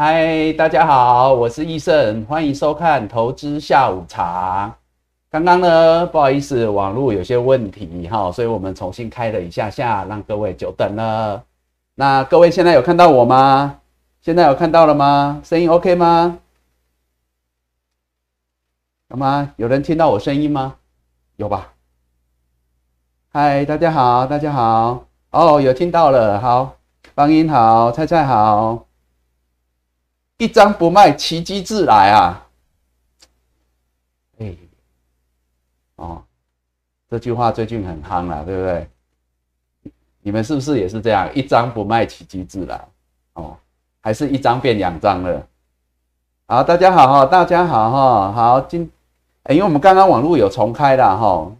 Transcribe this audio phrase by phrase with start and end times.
[0.00, 4.72] 嗨，大家好，我是易胜，欢迎收看投资下午茶。
[5.28, 11.42] 刚刚呢，不好意思，网络有些问题哈，所以我们重新开了一下下，让各位久等了。
[11.96, 13.80] 那各位现在有看到我吗？
[14.20, 15.40] 现在有看到了吗？
[15.42, 16.38] 声音 OK 吗？
[19.08, 19.52] 有吗？
[19.56, 20.76] 有人听到我声音吗？
[21.34, 21.72] 有吧？
[23.32, 25.06] 嗨，大家好，大家好。
[25.32, 26.76] 哦，有听到了，好，
[27.16, 28.87] 方音好，菜菜好。
[30.38, 32.46] 一张不卖，奇迹自来啊！
[34.38, 34.54] 哎。
[35.96, 36.22] 哦，
[37.10, 38.88] 这句话最近很夯了，对不对？
[40.22, 41.28] 你们是不是也是这样？
[41.34, 42.80] 一张不卖，奇迹自来。
[43.32, 43.56] 哦，
[44.00, 45.44] 还是一张变两张了。
[46.46, 48.88] 好，大家好哈，大家好哈，好今，
[49.42, 51.50] 哎，因为我们刚刚网络有重开了哈。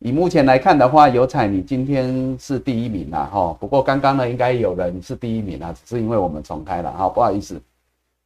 [0.00, 3.56] 以目前来看的话，有彩你今天是第一名啦哈。
[3.58, 7.58] 不过刚刚呢，应该有人是第一名啊，只是因为我们重开了哈，不好意思。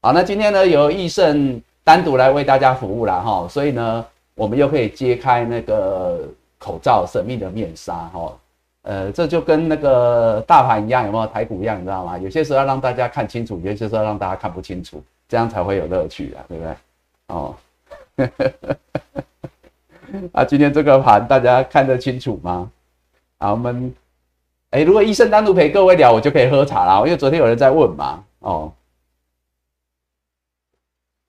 [0.03, 4.05] 好，那今天呢，由易胜单独来为大家服务了哈，所以呢。
[4.35, 6.21] 我们又可以揭开那个
[6.59, 8.33] 口罩神秘的面纱哈，
[8.81, 12.17] 呃，这就跟那个大盘一样，有没有台股一样，你知道吗？
[12.17, 16.75] 有些时候要让大家看清楚，有些时候让大家看不清楚，这样才会有乐趣啊，对不对？
[17.29, 17.55] 哦，
[20.33, 22.71] 啊，今天这个盘大家看得清楚吗？
[23.37, 23.95] 啊，我们，
[24.71, 28.73] 哎，如果医生单独陪各位聊，我就可以喝茶啦，因为昨天有人在问嘛，哦，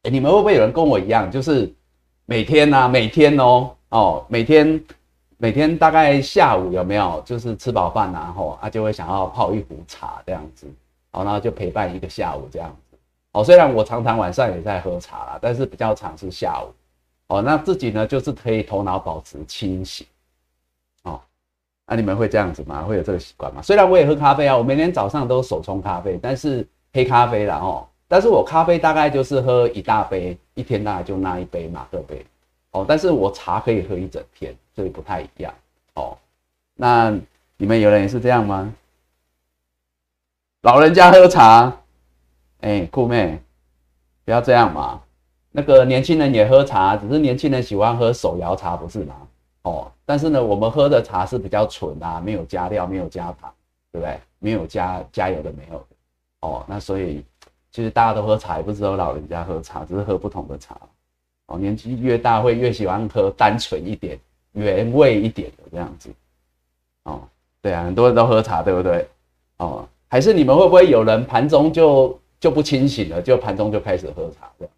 [0.09, 1.73] 你们会不会有人跟我一样，就是？
[2.25, 4.81] 每天呐，每天哦，哦，每天，
[5.35, 10.65] 每天大概下午有没有就是吃饱饭然后啊就会想要泡一壶茶这样子，
[11.11, 12.97] 好，然后就陪伴一个下午这样子，
[13.33, 16.71] 哦，虽然我常常晚上也在喝茶啦，但是比较常是下午，
[17.27, 20.07] 哦，那自己呢就是可以头脑保持清醒，
[21.03, 21.19] 哦，
[21.85, 22.83] 那你们会这样子吗？
[22.83, 23.61] 会有这个习惯吗？
[23.61, 27.85] 虽然我也喝咖啡啊，我每天早上都手冲咖啡，但是黑咖啡啦哦。
[28.13, 32.23] 但是我咖啡大概就是喝一大杯，一天大概就那一杯马克杯，
[32.69, 35.51] 哦，但是我茶可以喝一整天，所以不太一样，
[35.95, 36.15] 哦，
[36.75, 37.11] 那
[37.57, 38.71] 你们有人也是这样吗？
[40.61, 41.75] 老人家喝茶，
[42.61, 43.41] 哎，酷妹，
[44.23, 45.01] 不要这样嘛，
[45.51, 49.15] 那个年轻人也喝茶，只是年轻人喜欢喝手摇茶，不是吗？
[49.63, 53.51] 哦，但是呢，我们喝的茶是比较纯啊，没有加料，没有加糖，
[53.91, 54.19] 对不对？
[54.37, 55.83] 没有加加油的，没有，
[56.41, 57.25] 哦，那所以。
[57.73, 60.77] 其实大家都喝茶，也不只有老人家喝茶，只是喝不同的茶。
[61.47, 64.17] 哦，年纪越大会越喜欢喝单纯一点、
[64.51, 66.13] 原味一点的这样子。
[67.05, 67.27] 哦，
[67.63, 69.09] 对啊，很多人都喝茶，对不对？
[69.57, 74.69] 哦，还是你们会不会有人盘中就就不清醒了，就盘中就开始喝茶的？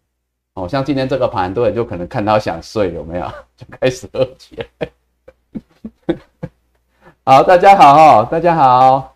[0.54, 3.26] 哦，像今天这个盘，很多人就可能看到想睡，有没有？
[3.58, 6.16] 就开始喝起来。
[7.24, 9.14] 好，大家好，大家好，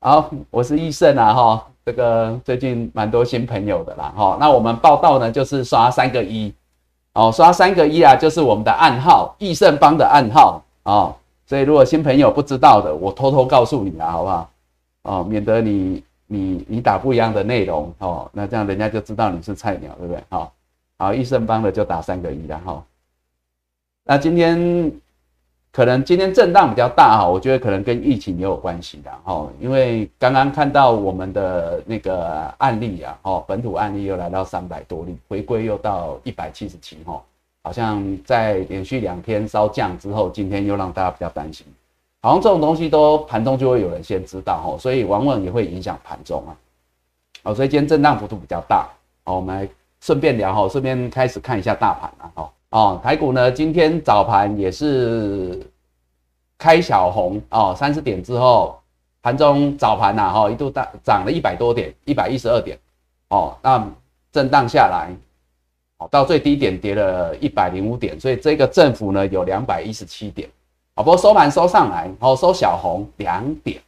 [0.00, 1.70] 好，我是易胜啊哈。
[1.86, 6.52] 这个最近蛮多新朋友的啦，哈，那我们报道呢，就是刷三个一，
[7.12, 11.14] 哦，刷三个一啊，就是我们的暗号，益盛邦的暗号，哦，
[11.46, 14.50] 所以如果新朋友不知道的，我偷偷告诉你啊，好不好？
[15.02, 20.20] 哦，免得你你你打不一样的内容，哦，那这样人家就知道你是菜鸟，对不对？
[20.28, 20.52] 好，
[20.98, 22.82] 好，益盛邦的就打三个一了，哈，
[24.02, 24.92] 那今天。
[25.76, 37.22] 可能今天震荡比较大哈，我觉得可能跟疫情也有关系的哈，因为刚刚看到我们的那个案例啊，哦，本土案例又来到三百多例，回归又到一百七十七哈，
[37.62, 41.66] 好像在连续两天稍降之后，今天又让大家比较担心，
[42.22, 46.56] 好像这种东西都盘中就会有人先知道哈，所以往往也会影响盘中啊，
[47.42, 48.88] 好，所以今天震荡幅度比较大，
[49.24, 49.68] 好，我们来
[50.00, 52.50] 顺便聊哈，顺便开始看一下大盘啊，哈。
[52.70, 55.64] 哦，台股呢，今天早盘也是
[56.58, 58.76] 开小红哦，三十点之后，
[59.22, 62.76] 盘中早盘呐，哈，一度大涨了一百多点，一百一十二点，
[63.28, 63.88] 哦，那
[64.32, 65.10] 震荡下来，
[65.98, 70.48] 哦，到最低点跌了一百零五点，所以这个振幅呢有两百一十七点，
[70.96, 73.80] 哦，不过收盘收上来，哦，收小红两点，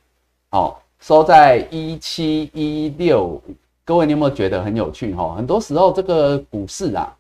[0.51, 3.43] 哦，收在一七一六，
[3.85, 5.35] 各位你有没有觉得很有趣哈？
[5.35, 7.13] 很多时候这个股市啊。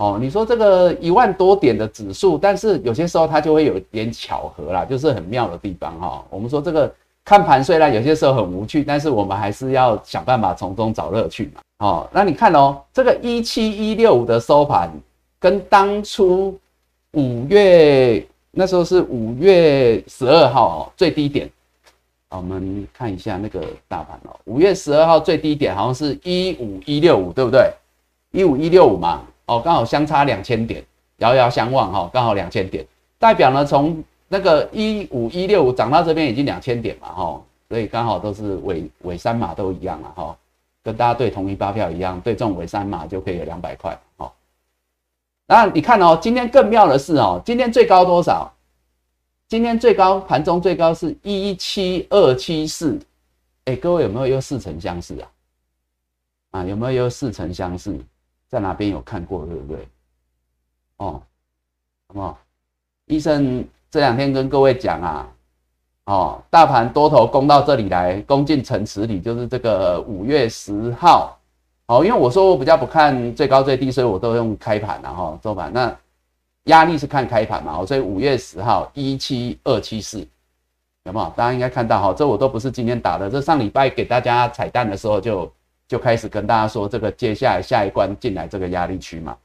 [0.00, 6.24] 哦，你说这个一万多点的指数，但是有些时候它就会有点巧合啦，就是很妙的地方哈。
[6.30, 6.90] 我们说这个
[7.22, 11.60] 看盘虽然有些时候很无趣，但是我们还是要想办法从中找乐趣嘛。
[11.80, 14.90] 哦，那你看哦，这个一七一六五的收盘，
[15.38, 16.58] 跟当初
[17.12, 21.50] 五月那时候是五月十二号哦最低点，
[22.30, 27.70] 我们看一下那个大盘哦，五月十二号最低点好像是一五一六五，对不对？
[28.32, 29.20] 一五一六五嘛。
[29.50, 30.84] 哦，刚好相差两千点，
[31.16, 32.86] 遥遥相望哈，刚好两千点，
[33.18, 40.38] 代表呢从那个一五一六五涨到这边已经两千点嘛哈，所以刚好都是尾尾三码都一样了哈，
[40.84, 44.30] 跟大家对同一发票一样，对这种尾三码就可以有两百块哦。
[45.48, 48.48] 那你看哦，今天更妙的是哦，今天最高多少？
[49.48, 52.96] 今天最高盘中最高是一七二七四，
[53.64, 55.28] 哎，各位有没有又似曾相识啊？
[56.52, 57.98] 啊，有没有又似曾相识？
[58.50, 59.88] 在哪边有看过，对不对？
[60.96, 61.22] 哦，
[62.08, 62.38] 好不好？
[63.06, 65.28] 医生这两天跟各位讲啊，
[66.04, 71.38] 哦，大盘多头攻到这里来，攻进城池里，就是这个五月十号。
[71.86, 75.96] 哦，因为我说我比较不看最高最低，所以我都用开盘然后收盘那。
[76.64, 80.18] 压力是看开盘嘛，所以五月十号一七二七四，
[81.04, 81.32] 有没有？
[81.34, 85.50] 大家应该看到哈，这我都不是今天打的，这上礼拜给大家彩蛋的时候就
[85.90, 89.36] 就开始跟大家说，这个接下来下一关进来这个压力区嘛，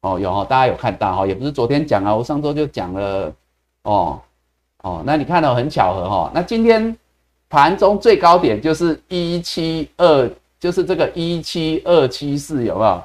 [0.00, 3.32] 哦有哈，大家有看到哈，也不是昨天讲啊，我上周就讲了，
[3.84, 4.20] 哦
[4.82, 6.96] 哦，那你看到很巧合哈，那今天
[7.48, 13.02] 盘中最高点就是一七二，就是这个一七二七四，有没有？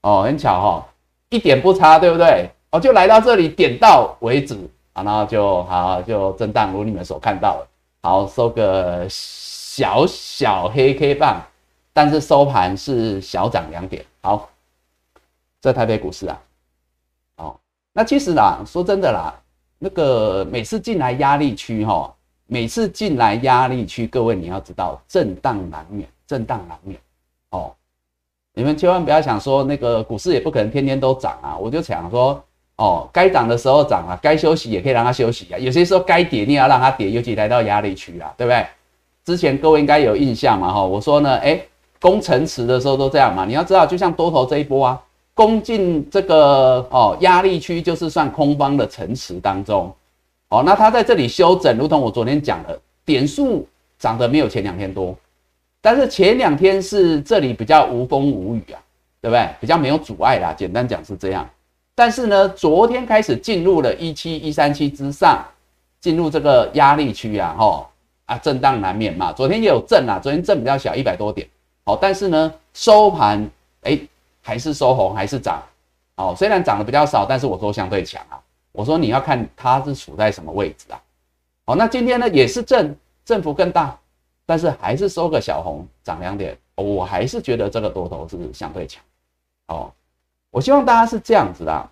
[0.00, 0.86] 哦，很巧哈，
[1.28, 2.48] 一点不差，对不对？
[2.70, 4.56] 哦，就来到这里点到为止
[4.94, 7.66] 啊，然后就好就震荡，如你们所看到的，
[8.08, 11.42] 好收个小小黑 K 棒，
[11.92, 14.04] 但是收盘是小涨两点。
[14.20, 14.48] 好，
[15.60, 16.40] 这台北股市啊，
[17.36, 17.56] 哦，
[17.92, 19.34] 那其实啦，说真的啦，
[19.78, 22.12] 那个每次进来压力区哈，
[22.46, 26.98] 每次进来压力区，各位你要知道，震荡难免，震荡难免
[27.50, 27.74] 哦，
[28.54, 32.42] 你们千万不要想说那个股市也不可能天天都涨啊，我就想说。
[32.76, 35.58] 哦，该涨的时候涨啊，该休息也可以让它休息啊。
[35.58, 38.66] 有些时候该跌，你也要让它跌，尤其来到压力区啊，对不对？
[39.24, 41.60] 之前各位应该有印象嘛，哈，我说呢，哎，
[42.02, 43.46] 攻城池的时候都这样嘛。
[43.46, 45.02] 你要知道，就像多头这一波啊，
[45.32, 49.90] 攻进这个哦压力区，就是算空方的城池当中。
[50.48, 53.66] 哦，那它在这里休整，如同我昨天讲的，点数
[53.98, 55.16] 涨得没有前两天多，
[55.80, 58.76] 但是前两天是这里比较无风无雨啊，
[59.22, 59.48] 对不对？
[59.60, 61.48] 比较没有阻碍啦，简单讲是这样。
[61.94, 65.42] 但是呢，昨天开始进入了一七一三七之上，
[66.00, 67.86] 进入这个压力区啊，吼
[68.26, 69.32] 啊，震荡难免嘛。
[69.32, 71.46] 昨天也有震啊，昨天震比较小，一百多点，
[71.84, 73.50] 好，但是呢，收盘
[73.82, 74.00] 哎
[74.40, 75.62] 还是收红，还是涨，
[76.16, 78.40] 哦，虽然涨的比较少，但是我说相对强啊。
[78.72, 81.02] 我说你要看它是处在什么位置啊，
[81.66, 83.98] 好，那今天呢也是震，振幅更大，
[84.46, 89.02] 但是还是收个小红，涨两点，我还是觉得这个多头是相对强，
[89.66, 89.92] 哦。
[90.50, 91.90] 我希望大家是这样子啦，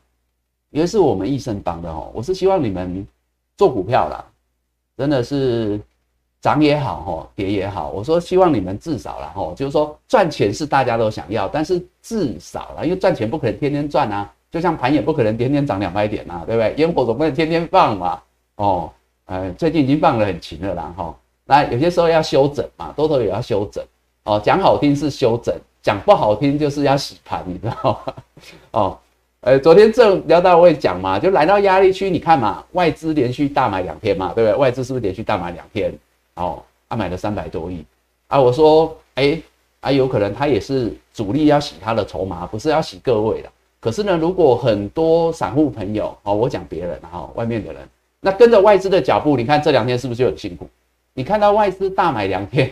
[0.69, 2.11] 因为是我们益生帮的哦。
[2.15, 3.07] 我是希望你们
[3.57, 4.25] 做股票啦，
[4.99, 5.81] 真的是
[6.41, 7.91] 涨也好哈，跌也好。
[7.91, 16.75] 我说希望你们至少啦哈，就是说赚钱是大家都想要，但是至少啦，因为赚钱不可能天天赚啊，就像盘也不可能天天涨两百点呐，对不对？
[16.77, 18.21] 烟火总不能天天放嘛。
[18.57, 18.91] 哦，
[19.27, 21.15] 呃，最近已经放得很勤了啦哈。
[21.45, 23.85] 那有些时候要休整嘛，多头也要休整
[24.25, 24.41] 哦。
[24.43, 25.55] 讲好听是休整。
[25.83, 28.15] 讲不好听就是要洗盘，你知道吗？
[28.73, 28.99] 哦，
[29.41, 34.55] 呃，昨天正聊到会讲嘛，就来到压力区，你看嘛，外资连续大买两天嘛，对不对？
[34.59, 35.91] 外资是不是连续大买两天？
[36.35, 37.85] 哦，他买了三百多亿
[38.29, 38.41] 啊！
[38.41, 39.41] 我说，哎，
[39.81, 43.51] 啊，有可能他也是主力要洗他的筹码，不是要洗各位的。
[43.81, 47.89] 可是呢，如果很多散户朋友，哦，我讲别人哈，外面的人，
[48.21, 50.69] 那跟着外资的脚步，你看这两天是不是就很辛苦？
[51.15, 52.67] 你看到外资大买两天，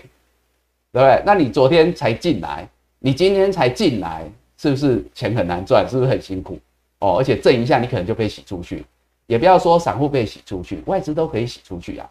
[0.93, 1.22] 对不对？
[1.25, 2.69] 那你昨天才进来。
[3.00, 5.88] 你今天才进来，是不是钱很难赚？
[5.88, 6.59] 是不是很辛苦？
[6.99, 8.85] 哦，而且震一下，你可能就被洗出去。
[9.26, 12.11] 也不要说散户被洗出去，外资都可以洗出去啊。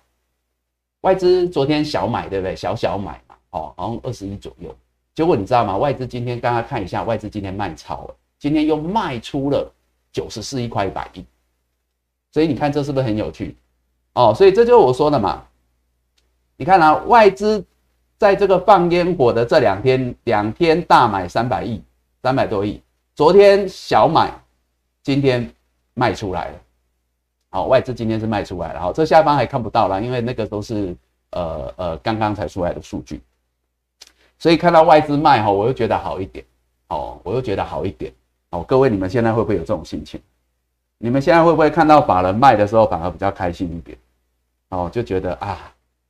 [1.01, 2.55] 外资昨天小买，对不对？
[2.55, 4.75] 小小买嘛，哦，好像二十亿左右。
[5.15, 5.77] 结果你知道吗？
[5.77, 9.71] 外资今天刚刚看一下，外资今天卖超了，今天又卖出了
[10.11, 11.25] 九十四亿块一百亿。
[12.31, 13.55] 所以你看这是不是很有趣？
[14.13, 15.43] 哦，所以这就是我说的嘛。
[16.55, 17.65] 你看啊，外资。
[18.19, 21.79] 在这个放烟火的这两天，两天大买三百亿，
[22.23, 22.81] 三百多亿。
[23.13, 24.33] 昨天小买，
[25.03, 25.47] 今天
[25.93, 26.59] 卖出来了。
[27.49, 28.79] 好，外资今天是卖出来了。
[28.79, 30.95] 好，这下方还看不到了，因为那个都是
[31.31, 33.21] 呃呃刚刚才出来的数据。
[34.39, 36.45] 所以看到外资卖哈，我又觉得好一点。
[36.89, 38.13] 哦，我又觉得好一点。
[38.51, 40.19] 哦，各位你们现在会不会有这种心情？
[40.97, 43.97] 你们现在会不会看到法人卖的时候反而比较开心一点？
[44.69, 45.57] 哦，就觉得啊。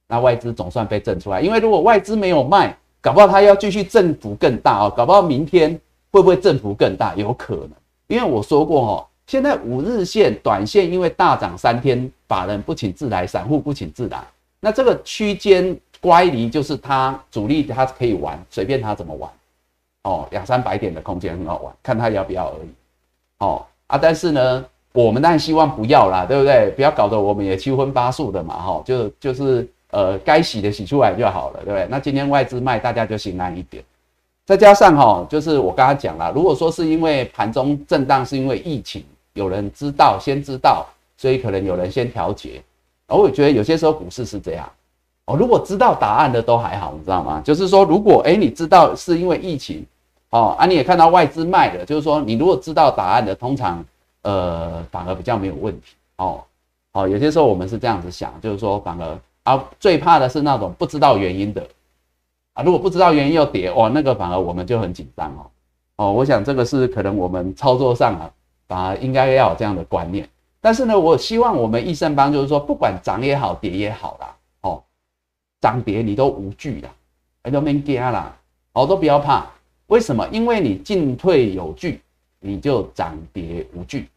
[0.10, 5.78] 那外资总算被震出来，因为如果外资没有卖，搞不好它要继续振幅更大哦，搞不好明天
[6.12, 7.14] 会不会振幅更大？
[7.16, 7.72] 有可能，
[8.08, 14.18] 因为我说过哦，现在五日线、短线因为大涨三天，法人不请自来，散户不请自来，
[14.60, 19.30] 那这个区间乖离就是它主力它可以玩，随便它怎么玩，
[20.04, 22.70] 哦，两三百点的空间很好玩，看它要不要而已，
[23.40, 26.72] 哦啊，但是呢，我们当然希望不要啦，对不对？
[26.72, 29.68] 不要搞得我们也七荤八素的嘛，哈，就就是。
[29.92, 31.88] 呃，该洗的洗出来就好了，对不对？
[31.90, 33.82] 那今天外资卖，大家就心安一点。
[34.46, 39.02] 再加上哈，就是我刚刚讲了，如果说是因为盘中震荡是因为疫情，
[39.38, 42.62] 有人知道先知道，所以可能有人先调节。
[43.08, 44.70] 而我觉得有些时候股市是这样
[45.28, 47.42] 哦，如果知道答案的都还好，你知道吗？
[47.46, 49.86] 就是说，如果哎你知道是因为疫情
[50.32, 53.84] 哦，啊你也看到外资卖了，就是说你如果知道答案的，通常
[54.24, 56.44] 呃反而比较没有问题哦。
[56.94, 61.66] 哦，有些时候我们是这样子想，就是说反而啊最怕的是那种不知道原因的。
[62.54, 65.46] 啊，如果不知道原因又跌，哇，那个反而我们就很紧张哦。
[65.98, 68.32] 哦，我想这个是可能我们操作上啊，
[68.68, 70.28] 反而应该要有这样的观念。
[70.60, 74.84] 但是呢，我希望我们益盛邦就是说，不管涨也好，跌也好啦，哦，
[75.62, 76.90] 涨跌你都无惧啦，
[77.44, 78.36] 哎，都没惊啦，
[78.74, 79.46] 哦，都不要怕。
[79.88, 80.28] 为什么？
[80.30, 82.02] 因为你进退有据，
[82.40, 84.10] 你就涨跌无惧。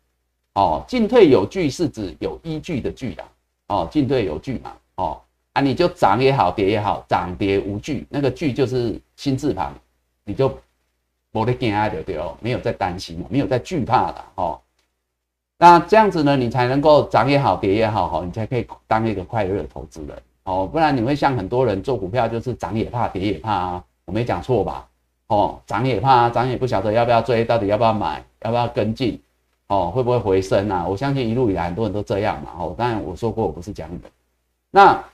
[0.54, 3.24] 哦，进退有据是指有依据的据啦。
[3.68, 4.72] 哦，进退有据嘛。
[4.96, 5.20] 哦。
[5.52, 9.74] 啊，你就涨也好，跌也好，涨跌无惧，那个惧就是心字旁，
[10.24, 10.56] 你就
[11.32, 14.60] 没得惊啊，对对哦，没有在担心没有在惧怕的哦。
[15.58, 20.66] 那这样子呢，你才能够涨也好，跌也好，哈，你才可以当一个快乐的投资人哦。
[20.66, 23.84] 不然你会像很多人做股票，就是涨也怕，跌也怕啊。
[24.04, 24.88] 我没讲错吧？
[25.28, 29.20] 哦，涨也怕，涨也不晓得要不要追，到底要不要买，要不要跟进，
[29.68, 30.86] 哦，会不会回升啊？
[30.88, 32.50] 我相信一路以来很多人都这样嘛。
[32.58, 34.08] 哦，当然我说过我不是讲的，
[34.70, 35.04] 那。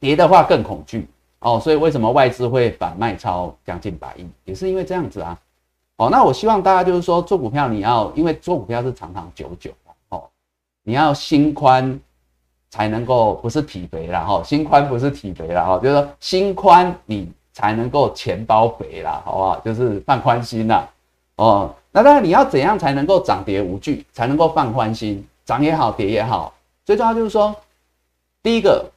[0.00, 1.06] 跌的话更恐惧
[1.42, 5.36] 哦，所以为什么外资会反卖超将近百亿，也是因为这样子啊。
[5.96, 9.72] 哦，那我希望大家就是说做股票，你要因为做股票是长长久久
[10.10, 10.22] 哦，
[10.84, 11.98] 你要心宽
[12.70, 19.58] 才能够不是体肥啦哈，心宽不是体肥啦哈，就是说心宽你才能够钱包肥啦，好不好？
[19.64, 20.88] 就是放宽心啦。
[21.36, 21.74] 哦。
[21.90, 27.52] 那当然你要怎样才能够涨跌无惧，才能够放宽心，涨也好，跌也好，最重要就是说
[28.44, 28.88] 第一个。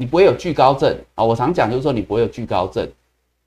[0.00, 1.22] 你不会有惧高症啊！
[1.22, 2.88] 我常讲就是说你不会有惧高症，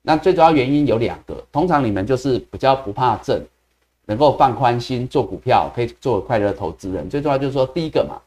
[0.04, 1.44] 那最主要原因有两个。
[1.52, 3.44] 通常你们就是比较不怕症，
[4.06, 7.10] 能够放宽心做股票，可以做快乐投资人。
[7.10, 8.22] 最重要就是说第一个嘛，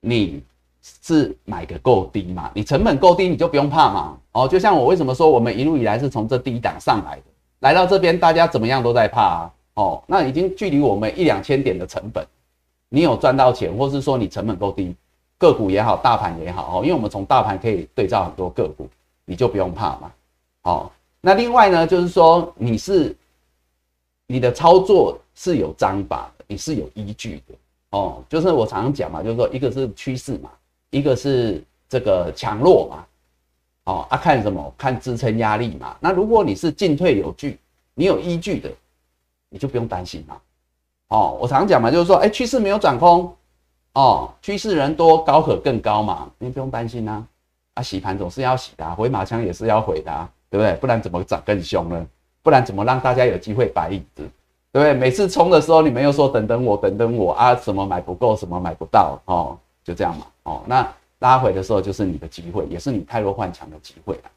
[0.00, 0.42] 你
[1.02, 4.16] 是买个够低嘛，你成本够低，你就不用怕嘛。
[4.32, 7.22] 哦，就像我为什么说我们一路以来是从这低档上来的，
[7.58, 9.52] 来到这边大家怎么样都在怕啊。
[9.74, 12.26] 哦，那已经距离我们一两千点的成本，
[12.88, 14.96] 你有赚到钱，或是说你成本够低。
[15.38, 18.88] 个股也好，大盘也好，哦，因为我们从大盘可以对照很多个股，
[19.24, 20.10] 你就不用怕嘛。
[20.62, 23.14] 好，那另外呢，就是说你是
[24.26, 27.54] 你的操作是有章法的，你是有依据的
[27.90, 28.22] 哦。
[28.28, 30.50] 就是我常常讲嘛，就是说一个是趋势嘛，
[30.90, 33.04] 一个是这个强弱嘛。
[33.84, 34.74] 哦啊，看什么？
[34.76, 35.96] 看支撑压力嘛。
[36.00, 37.56] 那如果你是进退有据，
[37.94, 38.68] 你有依据的，
[39.48, 40.36] 你就不用担心嘛。
[41.10, 43.32] 哦，我常讲嘛，就是说，哎，趋势没有转空。
[43.96, 47.26] 哦，趋势人多，高可更高嘛，你不用担心呐。
[47.72, 50.74] 啊，洗盘总是要洗的，回马枪也是要回的，对不对？
[50.74, 52.06] 不然怎么涨更凶呢？
[52.42, 54.28] 不然怎么让大家有机会摆椅子，
[54.70, 54.92] 对不对？
[54.92, 60.26] 每次冲的时候，你们又说等等我，等等我啊，什么买不够，什么买不到，哦，就这样嘛。
[60.42, 60.86] 哦，那
[61.20, 64.30] 拉回的时候就是你的机会，也是你太弱换强的机会了。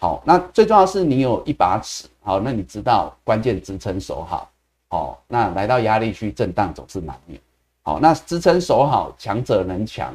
[0.00, 4.50] 好，那最重要是你有一把尺，好，那你知道关键支撑守好，
[4.88, 7.40] 好，那来到压力区震荡总是难免。
[7.88, 10.12] 好，那支撑守好，强者能强，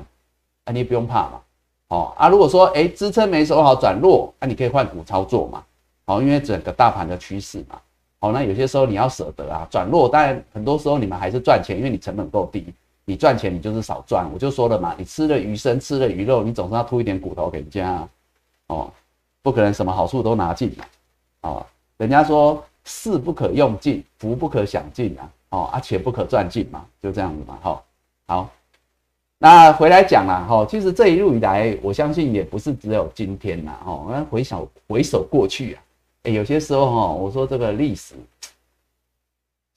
[0.66, 1.42] 啊，你不用怕嘛。
[1.88, 5.64] 哦啊，如果说哎支撑没守好转弱，那你可以换股操作嘛。
[6.06, 7.82] 好，因为整个大盘的趋势嘛。
[8.20, 12.72] 好，那有些时候你要舍得啊，转弱，但很多时候你们还是赚钱，因为你成本够低，
[13.06, 14.30] 你赚钱你就是少赚。
[14.32, 18.08] 我就说了嘛，你吃了鱼生，吃了鱼肉，你总是要吐一点骨头给人家。
[18.68, 18.88] 哦，
[19.42, 20.86] 不可能什么好处都拿尽嘛。
[21.42, 21.66] 哦，
[21.98, 25.28] 人家说势不可用尽，福不可享尽啊。
[25.54, 27.84] 哦，啊，且不可赚尽嘛，就这样子嘛，哈，
[28.26, 28.50] 好，
[29.38, 35.84] 那回来讲了，哈，其实这一路以来，我相信也不是只有今天呐，哈，那回首回首过去啊，
[36.24, 38.16] 哎，有些时候哈，我说这个历史，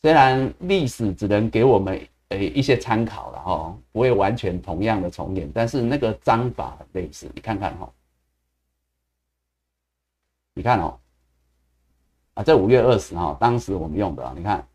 [0.00, 7.92] 虽然历史只能给我们诶一些参考了，哈，不会完全同样的重演，但是那个章法很类似，你看看哈，
[10.54, 10.98] 你看哦，
[12.32, 14.66] 啊，这五月二十号，当时我们用的，你看。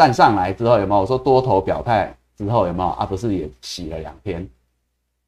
[0.00, 1.02] 站上来之后有没有？
[1.02, 2.88] 我说多头表态之后有没有？
[2.88, 4.48] 啊，不是也洗了两天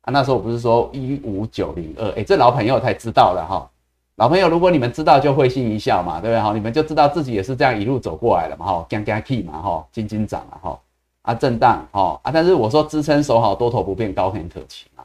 [0.01, 0.09] 啊？
[0.11, 2.11] 那时候不是说一五九零二？
[2.13, 3.69] 哎，这老朋友才知道了哈。
[4.17, 6.41] 老朋友，如果你们知道就会心一笑嘛，对不对？
[6.41, 10.81] 哈，你们就知道自己也是这样一路走过来了嘛，哈，刚刚 key 嘛，哈，金金涨了哈，
[11.21, 15.05] 啊，震荡，哈，啊，但是我说支撑守好，多头不变，高天可期嘛，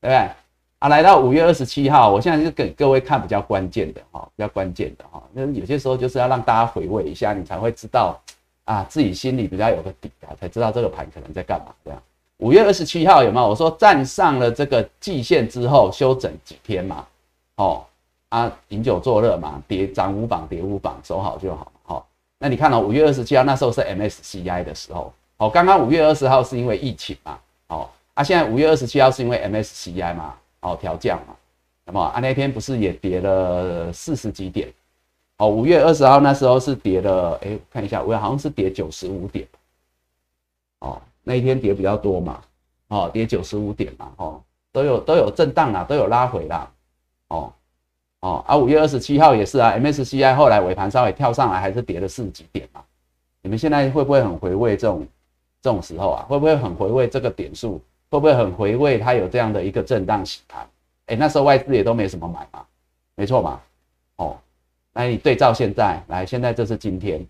[0.00, 0.30] 对不对？
[0.78, 8.18] 啊，来到五月二十七号，我现在就给各位看比较关键的哈，比较关键的哈，那有些时候就是要让大家回味一下，你才会知道。
[8.64, 11.74] 啊，自己心里比较有个底啊，才知道这个盘可能在干嘛。
[11.84, 12.02] 这样，
[12.38, 13.48] 五月二十七号有没有？
[13.48, 17.06] 我说站上了这个季线之后休整几天嘛，
[17.56, 17.84] 哦，
[18.28, 21.72] 啊，饮酒作乐嘛，跌涨五榜跌五榜，守好就好。
[21.84, 22.06] 好，
[22.38, 27.38] 那你看哦，五月二十七号那时候是 MSCI 的时候，哦，刚刚五月二十号是因为疫情嘛，
[27.68, 31.34] 哦，啊，现在五月二十七号是因为 MSCI 嘛，哦，调降嘛，
[31.84, 34.72] 那么啊那天不是也跌了四十几点？
[35.42, 39.44] 哦，五月二十号那时候是跌了，哎，看一下，我好像是跌九十五点，
[40.78, 42.40] 哦，那一天跌比较多嘛，
[42.86, 46.70] 哦，跌九十五点嘛，哦，都有都有震荡啊，都有拉回啦，
[47.26, 47.52] 哦，
[48.20, 52.80] 哦，啊，五月二十七号也是啊，MSCI 后来尾盘稍微跳上来，还是跌了四十几点嘛，
[53.42, 55.04] 你们现在会不会很回味这种
[55.60, 56.24] 这种时候啊？
[56.28, 57.82] 会不会很回味这个点数？
[58.10, 60.64] 会不会很回味它有这样的一个震荡洗盘？
[61.06, 62.64] 哎，那时候外资也都没什么买嘛，
[63.16, 63.60] 没错嘛，
[64.18, 64.36] 哦。
[64.94, 67.26] 来，你对照现在，来，现在这是今天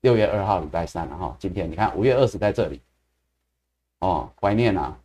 [0.00, 1.36] 六月二号礼拜三了哈。
[1.38, 2.80] 今天你看五月二十在这里，
[4.00, 4.96] 哦，怀念啊，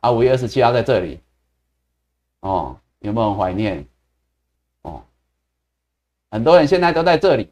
[0.00, 1.18] 啊，五月二十七号在这里，
[2.40, 3.86] 哦，有没有怀念？
[4.82, 5.02] 哦，
[6.30, 7.48] 很多人现在都在这里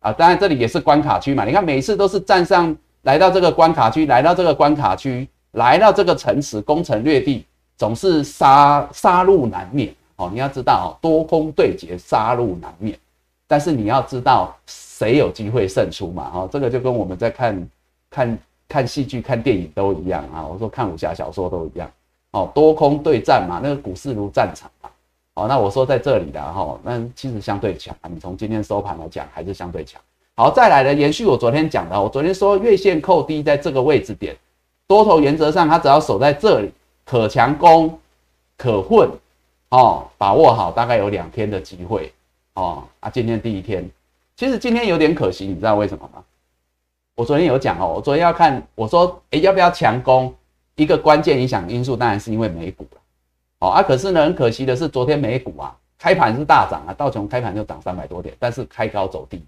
[0.00, 1.44] 啊，当然这里也是关卡区嘛。
[1.44, 10.28] 你看每次都是站上来到这个关卡区，来到这个关卡区，来到这个城池攻城略地，总是杀杀戮难免哦。
[10.32, 12.98] 你要知道哦，多空对决，杀戮难免。
[13.52, 16.30] 但是你要知道谁有机会胜出嘛？
[16.30, 17.68] 哈，这个就跟我们在看
[18.08, 20.46] 看看戏剧、看电影都一样啊。
[20.46, 21.90] 我说看武侠小说都一样，
[22.30, 24.88] 哦，多空对战嘛，那个股市如战场嘛。
[25.34, 27.94] 哦，那我说在这里的哈，那其实相对强。
[28.08, 30.00] 你从今天收盘来讲，还是相对强。
[30.34, 34.34] 好，再来的延续我昨天讲的，我昨天说月线扣低在这个位置点，
[34.86, 36.72] 多头原则上它只要守在这里，
[37.04, 37.98] 可强攻
[38.56, 39.10] 可混，
[39.68, 42.10] 哦，把握好，大概有两天的机会。
[42.54, 43.88] 哦啊，今天第一天，
[44.36, 46.22] 其实今天有点可惜，你知道为什么吗？
[47.14, 50.34] 我昨天有讲哦，我昨天要看，我说，哎，要不要强攻？
[50.74, 53.00] 一个关键影响因素当然是因为美股了。
[53.58, 59.44] 哦啊，可是呢，很可惜的是，昨天美股啊，开盘是大涨啊，道琼开盘就涨三百多点，但是开高走低，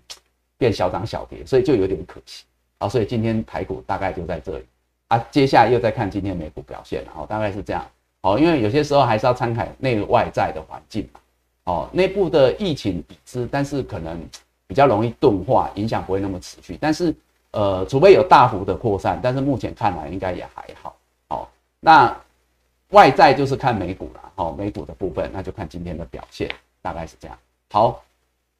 [0.59, 2.45] 变小涨小跌，所以就有点可惜
[2.79, 2.89] 啊。
[2.89, 4.65] 所以今天台股大概就在这里
[5.09, 7.85] 啊，接下来又再看今天美股表现，然后大概是这样。
[8.21, 11.21] 哦，因为有些时候还是要参考内外在的环境嘛。
[11.65, 14.21] 哦，内部的疫情已知，但是可能
[14.67, 16.79] 比较容易钝化，影响不会那么持续。
[16.81, 17.15] 但是，
[17.53, 20.97] 呃，除非有大幅的扩散，但是目前看来应该也还好。
[21.29, 21.49] 哦，
[21.81, 22.15] 那
[22.91, 24.21] 外在就是看美股了。
[24.37, 27.39] 哦，美股的部分，那就看今天的表现，大概是这样。
[27.71, 28.03] 好，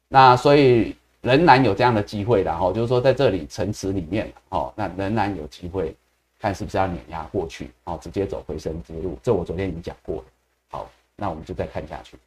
[0.07, 2.51] 那所以仍然有这样的机会的。
[2.51, 5.93] 哦，就是说在这里城池里面，哦，那仍然有机会，
[6.39, 9.19] 看是不是要碾压过去，哦，直接走回升之路。
[9.21, 10.23] 这我昨天已经讲过了。
[10.69, 12.17] 好，那我们就再看下去。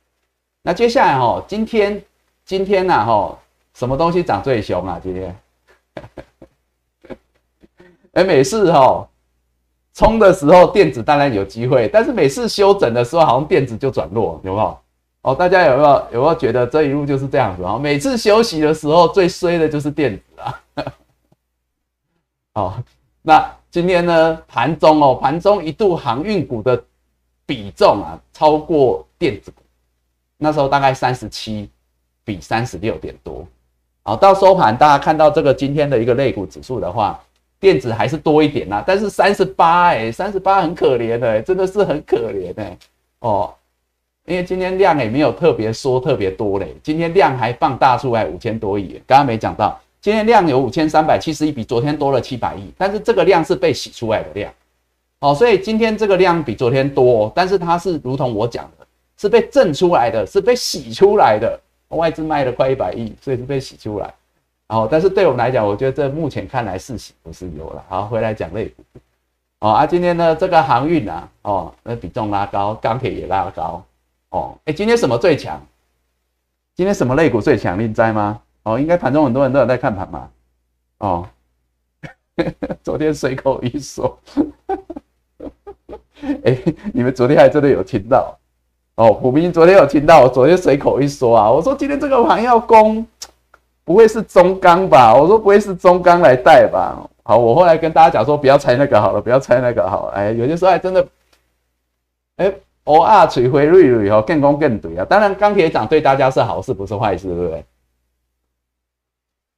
[0.68, 2.04] 那接下来哈，今天
[2.44, 3.38] 今天呢哈，
[3.72, 5.00] 什么东西涨最凶啊？
[5.02, 5.34] 今天，
[8.12, 9.08] 哎，每次哈
[9.94, 14.78] 冲的时候，电子当然有机会，但是每次休整的时候，好像电子就转弱，有没有？
[15.22, 17.78] 哦，大家有没有有没有觉得这一路就是这样子啊？
[17.78, 20.60] 每次休息的时候，最衰的就是电子啊。
[22.52, 22.84] 哦，
[23.22, 26.84] 那今天呢，盘中哦，盘中一度航运股的
[27.46, 29.62] 比重啊，超过电子股。
[30.38, 31.68] 那时候大概三十七
[32.24, 33.44] 比三十六点多，
[34.04, 37.20] 好，到收盘大家看到这个今天的一个类股指数的话，
[37.58, 42.78] 电子还是多一点呐，但是三十八哎，三十八很可怜的，真的是很可怜哎，
[43.18, 43.52] 哦，
[44.26, 54.52] 因为今天量也没有特别说特别多嘞，今天量还放大出来五千多亿，刚刚没讲到，今天量有五千三百七十亿，比昨天多了七百亿，但是这个量是被洗出来的量，
[55.18, 58.86] 哦，所以今天这个量比昨天多，但是它是如同我讲的。
[59.18, 61.60] 是被挣出来的，是被洗出来的。
[61.88, 64.14] 外资卖了快一百亿，所以是被洗出来。
[64.68, 67.84] 哦，但是对我们来讲，我觉得这目前看来是洗不是有了。
[67.88, 68.84] 好，回来讲类股。
[69.60, 73.82] 哦啊，今天呢这个航运啊，哦，那比重拉高，钢铁也拉高。
[74.28, 75.60] 哦，哎，今天什么最强？
[76.76, 77.80] 今天什么类股最强？
[77.80, 78.40] 你知吗？
[78.62, 80.30] 哦，应该盘中很多人都有在看盘嘛。
[80.98, 81.28] 哦，
[82.84, 84.16] 昨天随口一说。
[86.44, 86.56] 哎，
[86.92, 88.38] 你们昨天还真的有听到？
[88.98, 93.06] 哦，虎明昨天有听到，我昨天随口一说啊，我说今天这个盘要攻，
[93.84, 95.14] 不会是中钢吧？
[95.14, 96.98] 我说不会是中钢来带吧？
[97.22, 100.14] 好，我后来跟大家讲说，不要猜那个好了，不要猜那个好了。
[100.14, 101.06] 哎，有些时候还真的，
[102.38, 105.04] 哎，哦啊，锤回瑞瑞哦，更攻更怼啊。
[105.04, 107.64] 当然，钢铁涨对大家是好事，不是坏事，对不对？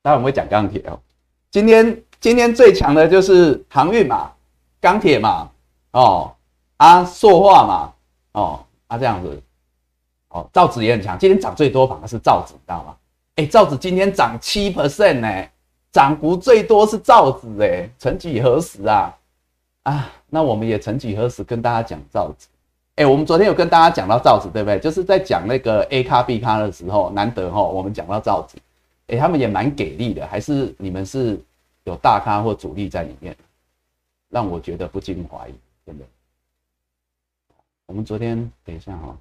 [0.02, 1.00] 待会我们会讲钢铁哦。
[1.50, 4.32] 今天今天最强的就是航运嘛，
[4.82, 5.48] 钢铁嘛，
[5.92, 6.30] 哦
[6.76, 7.92] 啊，塑化嘛，
[8.32, 8.60] 哦。
[8.90, 9.40] 啊，这样子，
[10.30, 12.96] 哦，造纸也很强，今天涨最多反而是造纸，知道吗？
[13.36, 15.48] 哎，造纸今天涨七 percent 呢，
[15.92, 19.16] 涨幅最多是造纸，哎，曾几何时啊？
[19.84, 22.48] 啊，那我们也曾几何时跟大家讲造纸，
[22.96, 24.80] 哎，我们昨天有跟大家讲到造纸，对不对？
[24.80, 28.58] 就是在讲那个 A 咖 B 咖的时候，难得哈，我们讲到造纸，
[29.06, 31.40] 哎，他们也蛮给力的，还是你们是
[31.84, 33.36] 有大咖或主力在里面，
[34.30, 35.54] 让我觉得不禁怀疑，
[35.86, 36.04] 真的。
[37.90, 39.18] 我们昨天等一下哈，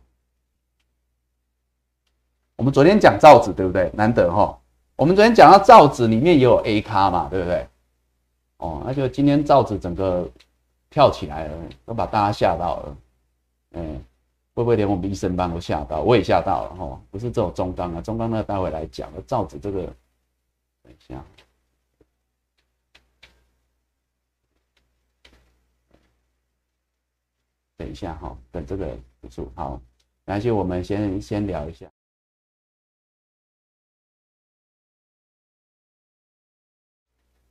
[2.55, 3.89] 我们昨天讲造纸，对不对？
[3.95, 4.55] 难得哈，
[4.95, 7.67] 我们昨天讲到造纸里面也有 A 咖嘛，对不对？
[8.58, 10.29] 哦，那就今天造纸整个
[10.88, 12.97] 跳起来了，都把大家吓到了。
[13.71, 14.03] 嗯，
[14.53, 16.01] 会不会连我们医生班都吓到？
[16.01, 19.12] 我也吓到了哈，不是这种中钢啊，中钢那待会来讲。
[19.25, 19.82] 造纸这个，
[20.84, 21.25] 等一下，
[27.79, 28.85] 等一下哈，等这个
[29.21, 29.81] 结束好，
[30.25, 31.87] 那就我们先先聊一下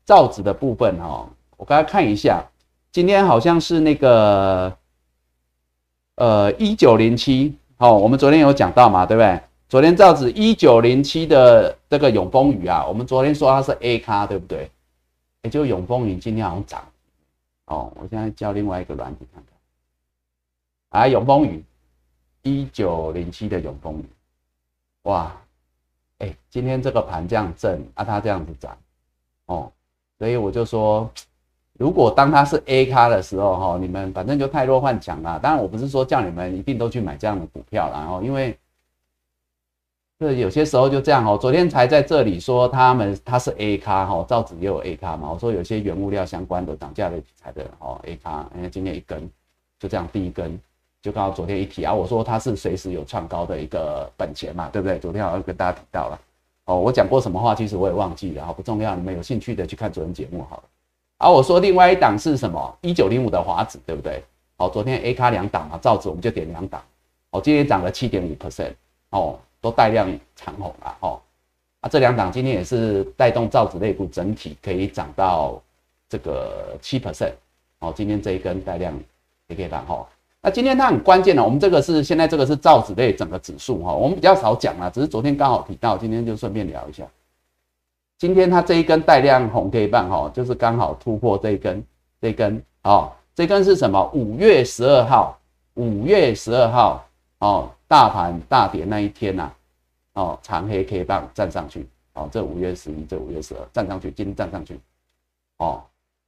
[0.04, 2.44] 造纸的部分哈，我刚才看一下，
[2.92, 4.78] 今天好像是那个。
[6.20, 9.40] 呃，一九零七，好，我们昨天有讲到嘛，对不对？
[9.68, 14.68] 昨天造纸一九零七的这个永丰宇啊，我们昨天说它是 A 咖，对不对？
[15.44, 16.84] 也就永丰宇今天好像涨，
[17.66, 19.40] 哦，我现在叫另外一个软体看，
[20.90, 21.64] 啊，永丰宇
[22.42, 24.04] 一九零七的永丰宇，
[25.02, 25.34] 哇，
[26.18, 28.76] 哎，今天这个盘这样震啊，它这样子涨，
[29.46, 29.72] 哦，
[30.18, 31.10] 所以我就说。
[31.78, 35.38] 如果当它是 A 咖的时候，哈，你们反正就太弱换强啦。
[35.40, 38.58] 当然，我不是说叫你们一定都去买这样的股票，然后因为
[40.18, 41.38] 这有些时候就这样哦。
[41.38, 45.30] 昨天才在这里说他们它是 A 咖，哈，造纸也有 A 咖嘛。
[45.30, 49.30] 我说有些原物料相关的涨价的题材的，哦，A 咖，因为今天一根
[49.78, 50.58] 就这样第一根
[51.08, 54.98] 就刚好昨天一提啊，我说它是随时有创高的一个本钱嘛，对不对？
[54.98, 56.20] 昨天好像跟大家提到了，
[56.66, 60.62] 哦，我讲过什么话，其实我也忘记了，好不重要，你们有兴趣的去看昨天节目好了。
[61.16, 62.78] 而我说另外一档是什么？
[62.82, 64.22] 一九零五的华子，对不对？
[64.58, 66.82] 好，昨天 A 卡两档嘛，造纸我们就点两档。
[67.30, 68.74] 哦，今天涨了七点五 percent，
[69.08, 71.18] 哦，都带量长红了，哦，
[71.80, 75.58] 啊，这两档今天也是带动造纸类股整体可以涨到
[76.06, 77.32] 这个七 percent，
[77.78, 78.92] 哦，今天这一根带量
[79.46, 80.06] 也可以涨，哈。
[80.40, 87.04] 那今天它很关键的，我们这个是现在这个是造纸类整个指数，哈，我们比较少讲啊，只是昨天刚好提到，今天就顺便聊一下。
[88.18, 91.84] 今天它这一根带量红 K 棒哈，就是刚好突破这一根，
[92.20, 94.10] 这根哦，这根是什么？
[94.14, 95.38] 五月十二号，
[95.74, 97.04] 五月十二号
[97.38, 99.52] 哦，大盘大跌那一天呐，
[100.14, 104.80] 哦，长黑 K 棒站上去，哦，这五月十一，这五月十二站上去，今天站上去，
[105.58, 105.82] 哦，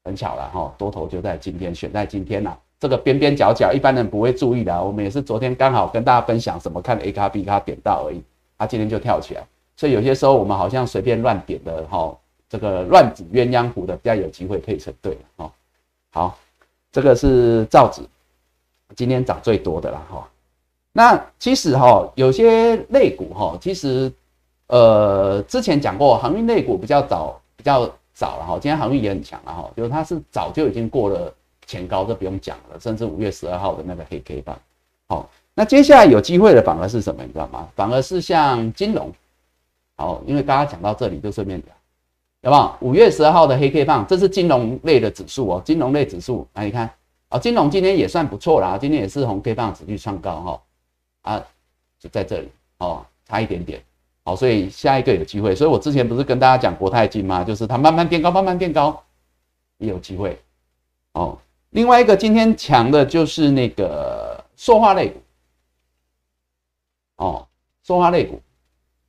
[0.05, 8.23] 很巧了哈，多头就在今天，选在今天呐，这个边边角角一般人不会注意的，我们也是昨天刚好跟大家分享什么看 A 卡 B 卡点到而已，
[8.57, 9.47] 它今天就跳起来。
[9.77, 12.17] 所以有些时候我们好像随便乱点的哈，
[12.49, 15.53] 这个乱指鸳鸯谱的比较有机会配成对哈。
[16.11, 16.39] 好，
[16.91, 18.01] 这个是造纸，
[18.97, 20.27] 今天涨最多的了哈。
[20.93, 24.11] 那其实哈，有些类股哈，其实
[24.69, 28.55] 呃之前讲过，航运类股比较早比较早了哈。
[28.55, 31.33] 今天航运也很强了哈，就是它是早就已经过了
[31.71, 34.59] 前高，这不用讲了，甚至五月十二号的那个黑 K 棒。
[35.07, 37.23] 好，那接下来有机会的反而是什么？
[37.23, 37.69] 你知道吗？
[37.77, 39.13] 反而是像金融。
[39.97, 41.73] 好，因为刚刚讲到这里，就顺便讲，
[42.41, 42.75] 有没有？
[42.81, 46.91] 五月十二号的黑 K 棒，这是金融类的指数哦，金融类指数，来你看，
[47.29, 50.63] 哦，金融今天也算不错啦，今天也是红 K 棒持续创高哈，
[51.33, 51.45] 啊，
[52.01, 53.81] 就在这里哦，差一点点，
[54.25, 57.45] 好，所以下一个有机会，所以我之前不是跟大家讲国泰金吗？
[57.45, 59.01] 就是它慢慢变高，慢慢变高，
[59.77, 60.41] 也有机会，
[61.13, 61.39] 哦，
[61.71, 65.21] 另外一个今天强的就是那个塑化类股，
[67.17, 67.47] 哦，
[67.83, 68.41] 塑化类股。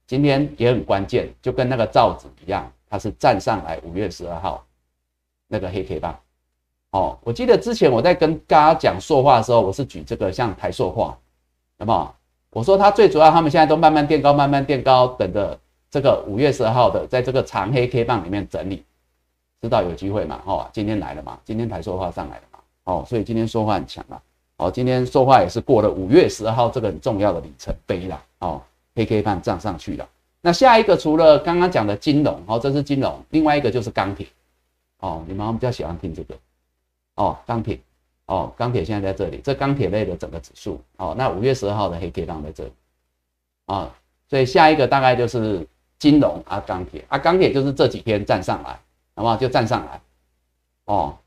[0.05, 4.61] 今天也很关键，就跟那个造纸一样，它是站上来五月十二号
[5.47, 6.19] 那个黑 K 棒。
[6.91, 11.17] 哦，我记得之前我在跟大家讲塑化的时候，我是举这个像台塑化，
[11.77, 12.13] 那么
[12.49, 15.57] 我说它最主要，他们现在都慢慢垫高，慢慢垫高，等着
[15.89, 18.83] 这个五月十二号的，在这个长黑 K 棒里面整理，
[19.61, 20.41] 知道有机会嘛？
[20.45, 21.39] 哦，今天来了嘛？
[21.45, 22.43] 今天台塑化上来了？
[22.91, 24.21] 哦，所以今天说话很强啊。
[24.57, 28.23] 哦，今天说话也是过了五月十二号这个很重要的里程碑了。
[28.39, 28.61] 哦。
[28.93, 30.05] 黑 K 棒涨上去了，
[30.41, 34.27] 那下一个除了刚刚讲的金融，哦，这是金融，另外一个就是钢铁，
[34.99, 36.35] 哦，你们比较喜欢听这个，
[37.15, 37.79] 哦，钢铁，
[38.25, 42.71] 哦，钢铁现在在这里，这钢铁类的整个指数，哦，那五月十二号的黑 K 棒在这里，
[43.67, 43.89] 啊，
[44.29, 45.65] 所以下一个大概就是
[45.97, 48.77] 金融啊，钢铁啊，钢铁就是这几天站上来，
[49.15, 49.37] 好不好？
[49.37, 50.01] 就站上来，
[50.83, 51.17] 哦，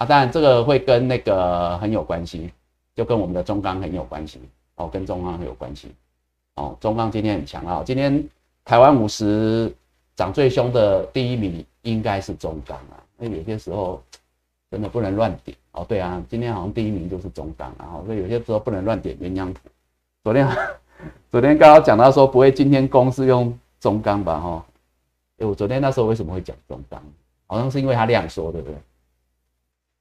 [0.00, 2.50] 啊，当然这个会跟那个很有关系，
[2.96, 4.40] 就跟我们的中钢很有关系，
[4.76, 5.94] 哦，跟中钢很有关系。
[6.56, 7.82] 哦，中钢今天很强啊！
[7.84, 8.26] 今天
[8.64, 9.70] 台湾五十
[10.16, 12.96] 涨最凶的第一名应该是中钢啊。
[13.18, 14.02] 那有些时候
[14.70, 15.84] 真的不能乱点哦。
[15.86, 19.60] 对啊，今天好像第一名就是中钢啊，所以有些时候不能乱点鸳鸯谱。
[20.24, 20.48] 昨天
[21.30, 24.40] 昨天刚刚讲到说不会今天公司用中钢吧？
[24.40, 24.64] 哈，
[25.40, 27.02] 哎，我昨天那时候为什么会讲中钢？
[27.46, 28.76] 好像是因为它量缩，对不对？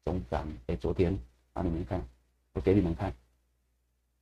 [0.06, 1.18] 中钢，哎，昨天
[1.54, 2.04] 啊，你们看，
[2.54, 3.14] 我给你们看，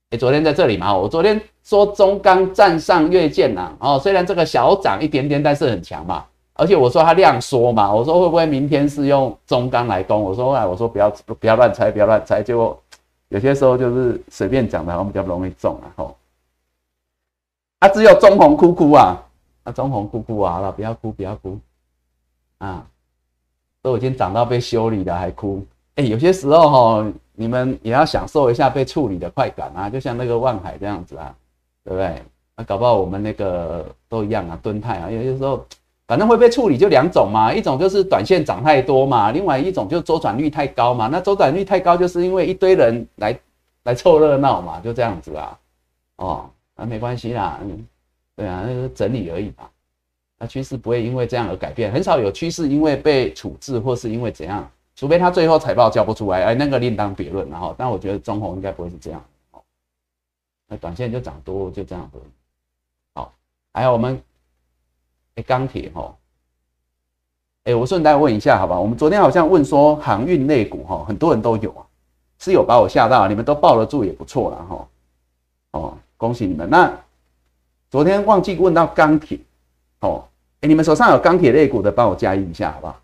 [0.10, 6.26] 哎，昨天在这里嘛，我昨天说中钢站上月线呐，哦，虽然这个小涨一点点，但是很强嘛。
[6.60, 10.20] 而且我说它量缩嘛，我说会不会明天是用中钢来攻？
[10.20, 11.08] 我说来，我说不要
[11.40, 12.42] 不要乱猜，不要乱猜。
[12.42, 12.82] 结果
[13.30, 15.86] 有些时候就是随便讲的，好像比较容易中啊。
[15.98, 16.18] 吼，
[17.78, 19.24] 啊，只有中红哭哭啊，
[19.66, 21.60] 啊，中红哭哭啊，好了，不要哭，不要哭
[22.58, 22.84] 啊，
[23.88, 25.65] 都已经涨到被修理了还哭。
[25.95, 31.34] 哎，有些时候哈，你们也要享受一下被处理的快感啊，就像那个万海这样子啊，
[31.86, 32.21] 对不对？
[32.58, 35.65] 那搞不好我们那个都一样啊，敦泰啊，有些时候。
[36.10, 41.10] 反正会被处理就两种嘛，一种就是短线涨太多嘛，另外一种就周转率太高嘛。
[41.12, 43.38] 那周转率太高，就是因为一堆人来
[43.84, 45.60] 来凑热闹嘛，就这样子啊。
[46.15, 47.86] 哦，那没关系啦，嗯，
[48.38, 49.67] 对啊，那是整理而已嘛。
[50.38, 57.76] 那趋势不会因为这样而改变，很少有趋势因为被处置或是因为怎样，除非他最后财报交不出来，哎，那个另当别论然后。
[57.78, 59.23] 但我觉得中红应该不会是这样。
[59.52, 59.62] 哦，
[60.67, 62.19] 那短线就涨多就这样子。
[63.15, 63.34] 好，
[63.73, 64.21] 还有我们。
[65.36, 66.15] 哎，钢铁哈，
[67.65, 68.80] 哎，我顺带问一下，好吧？
[68.80, 71.86] 我们昨天好像问说航运类股哈，很多人都有啊，
[72.39, 74.88] 是有把我吓到，你们都抱得住也不错了哈。
[75.73, 76.67] 哦，恭喜你们。
[76.67, 76.91] 那
[77.91, 79.38] 昨天忘记问到钢铁，
[80.00, 80.27] 哦，
[80.62, 83.02] 哎，你们手上有钢铁类股的，帮我加印一下，好不好？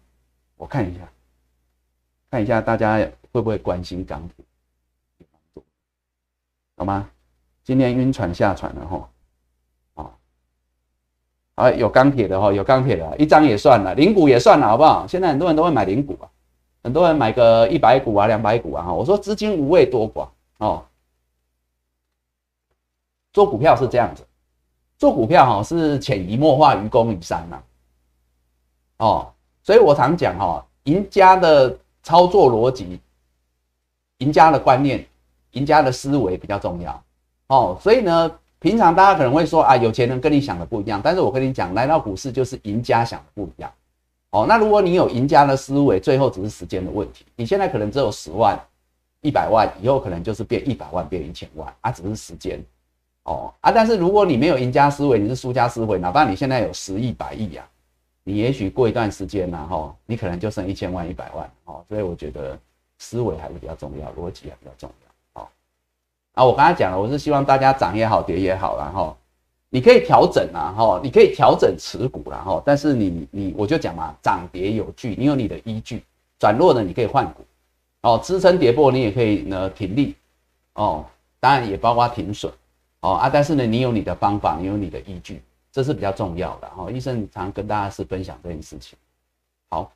[0.58, 1.02] 我看一下，
[2.32, 2.98] 看一下大家
[3.32, 5.64] 会不会关心钢铁，
[6.78, 7.10] 好吗？
[7.64, 9.10] 今天晕船下船了哈。
[11.56, 15.06] 啊，有钢铁的哈，有钢铁的，一张也算了，零股也算了，好不好？
[15.06, 16.26] 现在很多人都会买零股啊，
[16.82, 20.84] 很多人买个一百股啊、两百股啊，我说资金无畏多寡哦，
[23.32, 24.26] 做股票是这样子，
[25.04, 27.62] 做股票哈是潜移默化、愚公移山呐，
[29.00, 29.28] 哦，
[29.62, 32.98] 所以我常讲哈，赢家的操作逻辑、
[34.20, 35.06] 赢家的观念、
[35.52, 37.04] 赢家的思维比较重要
[37.48, 38.32] 哦，所以呢。
[38.60, 43.70] 平常大家可能会说啊，有钱人跟你想的不一样，但是我跟你讲，来到股市就是赢家想的不一样。
[44.30, 47.26] 哦，那如果你有赢家的思维，最后只是时间的问题。
[47.36, 48.58] 你现在可能只有十万、
[49.20, 52.64] 一百万，以后可能就是变一百万、变一千万啊，只是时间。
[53.24, 57.66] 哦啊，但是如果你没有赢家思维，你是输家思维，哪怕你现在有十亿、百亿呀，
[58.24, 61.50] 你也许过一段时间呢，哈，你可能就剩一千万、一百万。
[61.66, 62.58] 哦，所以我觉得
[63.00, 65.04] 思维还是比较重要，逻辑还比较重要。
[66.34, 69.16] 啊，我刚才讲了，我是希望大家涨也好，跌也好，然后
[69.70, 76.04] 你可以调整啊，哈，你可以调整持股，然后，但是你你我就讲嘛，涨跌有据，你有你的依据，
[76.40, 77.46] 转弱的你可以换股，
[78.02, 80.16] 哦，支撑跌破你也可以呢停利，
[80.74, 81.06] 哦，
[81.40, 82.52] 当然也包括停损，
[83.04, 86.90] 哦啊，但是呢，你有你的方法，你有你的依据，这是比较重要的哈。
[86.90, 88.98] 医生常跟大家是分享这件事情。
[89.70, 89.92] 好，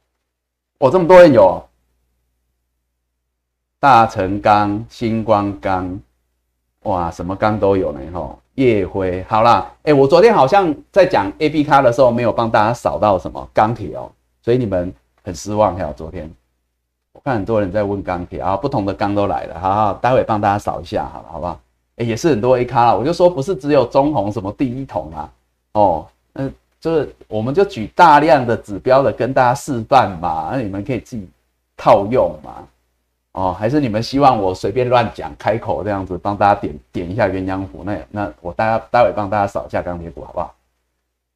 [0.77, 1.63] 我这么多人有
[3.79, 5.99] 大成钢、星光钢。
[6.83, 8.39] 哇，什么钢都有呢，吼！
[8.55, 14.93] 夜辉，好啦，哎，我昨天好像在讲 A B 卡的时候，没有帮大家扫到什么钢铁哦，所以你们
[15.23, 15.75] 很失望。
[15.75, 16.29] 还有昨天，
[17.13, 21.59] 我看很多人在问钢铁啊，不同的钢都来了，好好，待会帮大家扫一下，好了，好不好？
[22.05, 25.29] 也是很多 A 卡啦，我就说不是只有中红什么第一桶啊，
[25.73, 31.27] 哦，嗯，就是我们就举大量的指标的跟大家示范嘛，那你们可以自己
[31.75, 32.51] 套用嘛。
[33.33, 37.83] 哦，还是你们希望我随便乱讲开口这样子帮大家点点一下鸳鸯谱？
[37.85, 40.55] 那那我大家待会帮大家扫一下钢铁股好不好？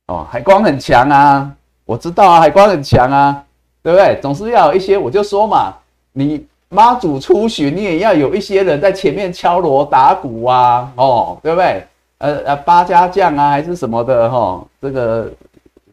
[0.08, 3.44] 哦，海光很强啊，我知道啊，海光很强啊，
[3.84, 4.20] 对不对？
[4.20, 5.76] 总是要有一些，我就说嘛，
[6.12, 6.44] 你
[6.74, 11.84] 妈祖出巡，你也要有一些人在前面敲锣打鼓啊，哦，对不对？
[12.20, 15.32] 呃呃，八家将啊，还是什么的哈，这个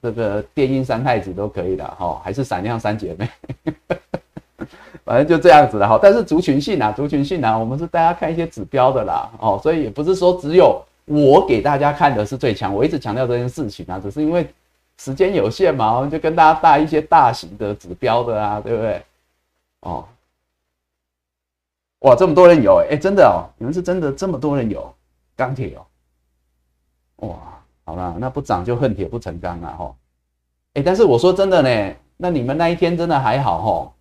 [0.00, 3.28] 这个电音三太子都可以的哈，还是闪亮三姐妹。
[5.04, 14.46] 反正就这样子的哈，但是族群性啊，族群性啊，我们是大家看一些指标的啦，哦，所以也不是说只有我给大家看的是最强，我一直强调这件事情啊，只是因为
[14.98, 19.02] 时间有限嘛，我们就跟大家带一些大型的指标的啊，对不对？
[19.80, 20.04] 哦，
[22.00, 24.94] 哇，这么多人有哎，真的哦，你们是真的这么多人有
[25.36, 25.76] 钢铁
[27.16, 27.36] 哦，哇，
[27.84, 29.94] 好啦，那不涨就恨铁不成钢啊，哈，
[30.74, 33.92] 哎，但是我说真的呢，那你们那一天真的还好哈。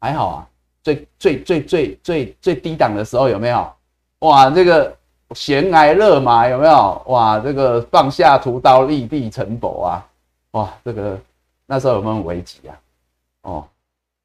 [0.00, 0.48] 还好啊，
[0.82, 3.72] 最最最最最最低档的时候有没有？
[4.18, 4.94] 哇，这个
[5.34, 7.02] 悬崖勒马有没有？
[7.06, 10.06] 哇，这个放下屠刀立地成佛啊！
[10.50, 11.18] 哇，这个
[11.64, 12.76] 那时候有没有危机啊？
[13.44, 13.68] 哦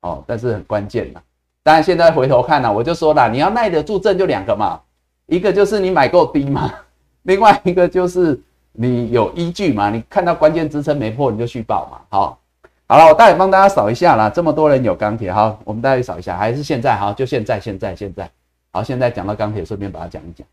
[0.01, 1.21] 哦，但是很关键呐，
[1.69, 4.81] 当然现在回头看呢，我就说了，你要耐得住震就两个嘛，
[5.27, 6.73] 一个就是你买够低嘛，
[7.29, 12.01] 另外一个就是你有依据嘛，你看到关键支撑没破你就续报嘛。
[12.09, 12.39] 好，
[12.87, 18.27] 好了，我待会帮大家扫一下啦，这么多人有钢铁，好，我们待会扫一下，还是现在好，就现在现在现在，
[18.71, 20.47] 好，现在讲到钢铁，顺便把它讲一讲。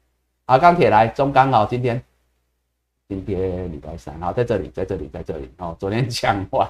[0.46, 2.02] 好，钢铁来中钢哦，今天
[3.08, 6.68] 今天礼拜三，好，在这里在这里在这里哦，昨天讲完，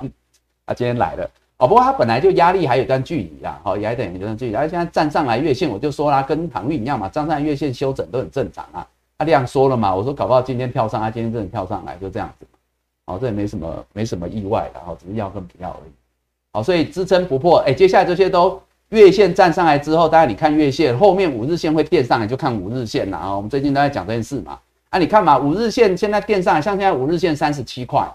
[0.66, 1.28] 啊，今天来了。
[1.58, 8.86] 哦，不过它本来就压力还有段距离啊，好，压一点有段距离，而现在站上来月线，我就说啦，跟航运一样嘛，站上月线修整都很正常啊。
[9.18, 12.46] 他这样说了嘛，我说搞不好今天跳上，他今天真的跳上来，就这样子，
[13.06, 15.90] 好，这也没什么没什么意外的，好，只是要跟不要而已。
[16.52, 23.16] 好，所以支撑不破，哎，接下来这些都月线站上来之后，大家你看月线后面五日线会垫上来，就看五日线啦。
[23.16, 24.58] 啊，我们最近都在讲这件事嘛，
[24.90, 28.06] 啊，你看嘛，五日线现在垫上来，像现在五日线三十七块。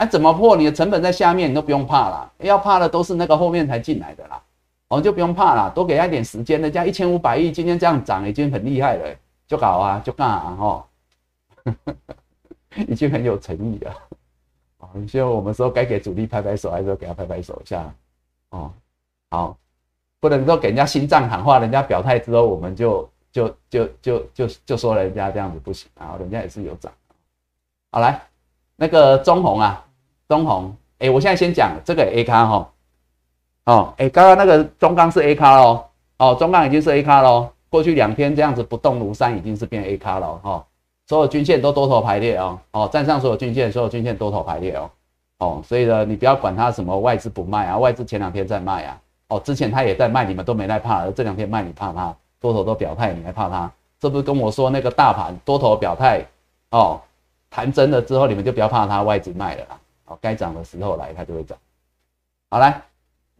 [0.00, 0.56] 那怎么破？
[0.56, 2.32] 你的成本在下面，你都不用怕啦。
[2.38, 4.42] 要怕的都是那个后面才进来的啦，
[4.88, 6.58] 哦，就不用怕啦，多给他一点时间。
[6.62, 9.14] 人家一千五百亿今天这样涨，已经很厉害了，
[9.46, 10.86] 就搞啊，就干啊，哈，
[12.88, 13.94] 已经很有诚意了。
[14.78, 17.94] 哦，希望我们说该给主力拍拍手，还是给他拍拍手一下？
[18.52, 18.72] 哦，
[19.30, 19.54] 好，
[20.18, 26.90] 不能说给人家心脏喊话，人家表态之后，我们就就就就就就说人家这样子不行啊，人家也是有涨。
[27.90, 28.18] 好，来
[28.76, 29.84] 那个中红啊。
[30.30, 32.70] 中红，哎，我现在先讲这个 A 卡哈，
[33.64, 35.84] 哦，哎，刚刚那个中钢是 A 卡喽，
[36.18, 40.64] 哦，中钢已经是 A 卡喽，过去两天这样子不动如山，已经是变 A 卡了哈，
[41.08, 44.90] 所有均线都多头排列哦，哦，站上所有均线，所有均线多头排列哦，
[45.40, 53.68] 哦，所以呢，你不要管它什么外资不卖啊，外资前两天在卖啊，哦，之前他也在卖，你们都没在怕，这两天卖你怕他，多头都表态，你还怕他？
[53.98, 56.24] 这不是跟我说那个大盘多头表态
[56.70, 57.00] 哦，
[57.50, 59.79] 谈真了之后，你们就不要怕它外资卖了啦。
[60.10, 61.56] 哦，该涨的时候来，它就会涨。
[62.50, 62.82] 好，来，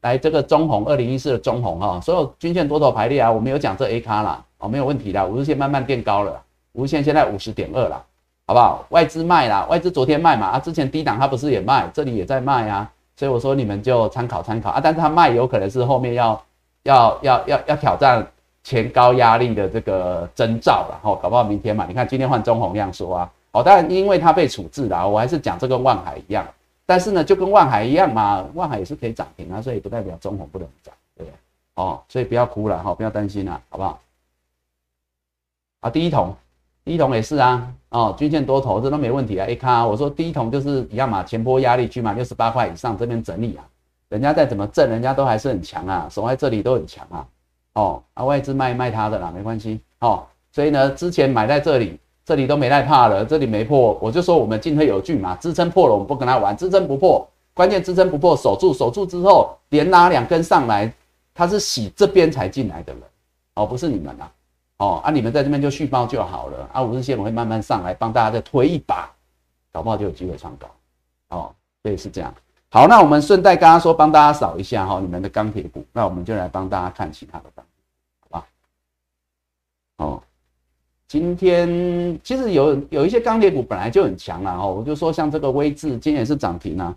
[0.03, 6.41] 来这个中红，二零一四的中红哈，所有均线多头排列啊，我们有讲这 A 卡啦，哦，没有问题的，五日线慢慢变高了，
[6.73, 8.01] 五日线现在五十点二了，
[8.47, 8.87] 好不好？
[8.91, 16.41] 外资卖啦，外资昨天卖嘛，啊，之前低档它不是也卖，这里也在卖啊，所以我说你们就参考参考啊，但是它卖有可能是后面要
[16.85, 18.25] 要要要要挑战
[18.63, 26.47] 前高压力的这个征兆了，哦，搞不好明天嘛，你看今天换中红量说啊，哦，当然因为它被处置了，我还是讲这个万海一样。
[26.91, 31.35] 但是呢，就跟万海一样嘛，万海也是可以涨停啊，所以不代表中红不能涨，对不对？
[31.77, 34.01] 哦，所以不要哭了哈，不要担心了，好不好？
[35.83, 36.35] 啊，第一桶，
[36.85, 39.47] 第一桶也是啊，哦，均线多头这都没问题啊。
[39.47, 43.63] A 卡，我说第一桶就是一样嘛，前波压力区嘛，六十八块以上这边整理啊，
[44.09, 47.25] 人家再怎么挣，人家都还是很强啊，守在这里都很强啊。
[47.75, 50.27] 哦，啊，外资卖卖它的啦，没关系哦。
[50.51, 52.01] 所以呢，之前买在这里。
[52.31, 60.95] 这里都没害怕了，这里没破，我就说我们进退有据嘛，支撑破了我们不跟他玩，支撑不破，关键支撑不破守住，守住之后连拉两根上来，
[61.35, 63.03] 他是洗这边才进来的人，
[63.57, 64.31] 哦，不是你们呐，
[64.77, 69.11] 哦，啊，你们在这边就续报就好了，啊，五日线我会慢慢上来帮大家再推一把，
[69.73, 70.69] 搞不好就有机会创高，
[71.31, 72.33] 哦，所以是这样，
[72.69, 77.67] 好，那我们顺带刚刚说帮大家扫一下哈，你们的钢铁股，那我们就来帮大家看其他的钢，
[78.21, 78.47] 好吧，
[79.97, 80.23] 哦。
[81.11, 81.69] 今天
[82.23, 86.95] 其实有有一些钢铁股本来就很强啊，哦，我就说像这个威智今天也是涨停啊，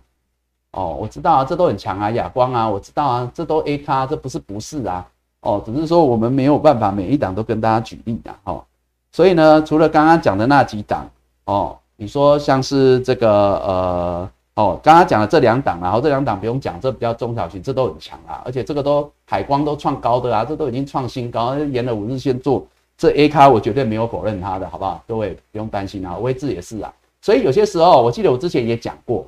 [0.70, 5.04] 哦，我知道啊，这都很强啊，亚光啊，我知道啊，这都 A 咖，这不是不是啊，
[5.40, 8.62] 哦，只是说我们没有办法每一档都跟大家举例的，哦，
[9.10, 11.10] 所以呢，除了刚刚讲的那几档，
[11.46, 13.28] 哦，你说像是这个
[13.66, 22.64] 呃，哦，刚刚讲的这两档，然后这两档不用讲，这比较中小型，这都很强啊，而且这个都海光都创高的啊，这都已经创新高，沿了五日线做。
[22.96, 25.02] 这 A 卡我绝对没有否认它的，好不好？
[25.06, 26.92] 各位不用担心啊，威智也是啊。
[27.20, 29.26] 所以有些时候，我记得我之前也讲过，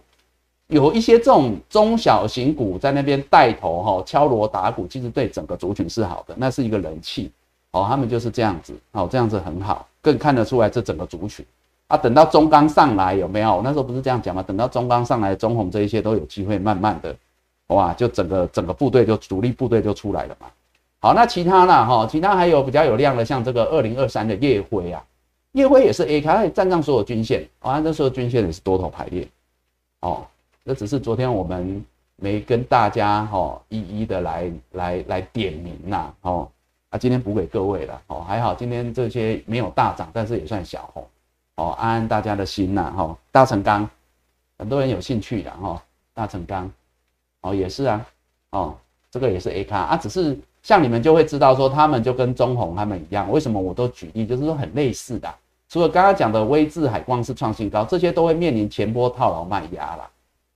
[0.68, 7.30] 有一些这种中小型股在那边带头哈，敲锣打鼓，其实对整个族群是好的，那是一个人气
[7.72, 7.84] 哦。
[7.88, 11.44] 他们就是这样子哦，这样子很好，更看得出来这整个族群
[11.88, 11.96] 啊。
[11.96, 13.62] 等到中钢上来有没有？
[13.64, 14.42] 那时候不是这样讲吗？
[14.42, 17.16] 等到中钢上来，中红这一些都有机会慢慢的
[17.68, 20.46] 哇，就整个整个部队就主力部队就出来了嘛。
[20.98, 21.86] 好，那其他呢？
[21.86, 25.04] 哈，其他还有比较有量的，像这个二零二三的夜辉啊，
[25.52, 29.28] 夜辉也是 A 卡，站上所有均线，啊，那时候均线也是多头排列，
[30.00, 30.26] 哦，
[30.64, 31.84] 这只是昨天我们
[32.16, 36.50] 没跟大家哈一一的来来来点名呐，哦，
[36.88, 41.06] 啊，今天补给各位了，哦，还好今天这些没有大涨，但是也算小红，
[41.56, 43.88] 哦，安安大家的心呐，哈，大成钢，
[44.58, 45.80] 很多人有兴趣的哈，
[46.14, 46.68] 大成钢，
[47.42, 48.06] 哦，也是啊，
[48.50, 48.76] 哦，
[49.10, 50.36] 这个也是 A 卡啊，只是。
[50.66, 55.32] 像你们就会知道说，他们就跟中红他们一样，为什么我都举例，就是说很类似的。
[55.68, 60.04] 除了刚刚讲的微智海光是创新高，这些都会面临前波套牢卖压了，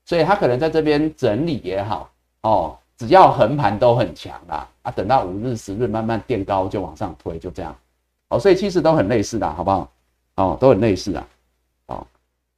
[0.04, 7.72] 所以他可能在这边整理也好，哦，只要横盘都很强啦，啊，等到五日、十日慢慢垫高就往上推，就这样。
[8.30, 9.88] 哦，所以其实都很类似的，好不好？
[10.34, 11.24] 哦，都很类似的。
[11.86, 12.04] 哦，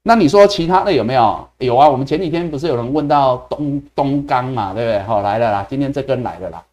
[0.03, 1.47] 那你说其他的有没有？
[1.59, 5.03] 有啊，我们前几天不是有人问到东东钢嘛，对不对？
[5.03, 6.65] 好，来了啦，今天这根来了啦。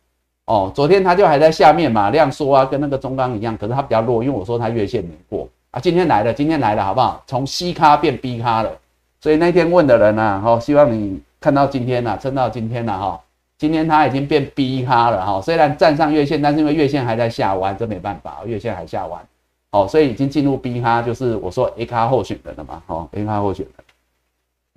[0.49, 5.79] 哦，昨天它就还在下面嘛，量缩啊，跟那个中钢一样，可是它比较弱，因为我说它月线没过啊。
[5.79, 7.21] 今天来了，今天来了，好不好？
[7.27, 8.71] 从 C 咖变 B 咖了。
[9.21, 13.21] 所以那天问的人呢，哈，希望你看到今天呐，撑到今天了哈。
[13.59, 19.21] 今天它已经变 B 咖了哈，虽然站上月线，但是因为月线还在下弯，这没办法，月线还下弯，
[19.69, 23.73] 好，所以已经进入 B 咖，就是我说 A 咖候选人了嘛，好，A 咖候选人。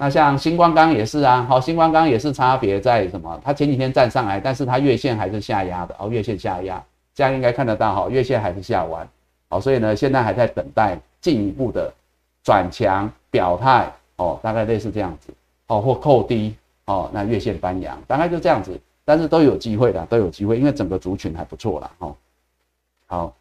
[0.03, 3.41] 那像星光钢也是啊，好，星光钢也是差别在什么？
[3.45, 6.83] 它前几天站上来，但是它月线还是下压的，哦，月线下压，
[7.15, 9.09] 这样应该看得到哈，月线还是下弯，
[9.49, 11.89] 好，所以呢，现在还在等待进一步的
[12.43, 15.33] 转强表态，哦，大概类似这样子，
[15.69, 16.53] 哦，或扣低。
[16.87, 21.91] 哦，那月线翻阳，大概就这样子，但是都有机会的，都有机会，因为整个族群还不错啦。
[22.01, 22.15] 哈。
[23.07, 23.35] 好，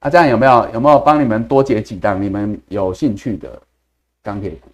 [0.00, 3.62] 那这样有没有有没有帮你们多解几档你们有兴趣的
[4.20, 4.68] 钢铁股？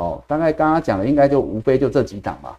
[0.00, 2.58] 哦，大概刚刚讲的应该就无非就这几档吧，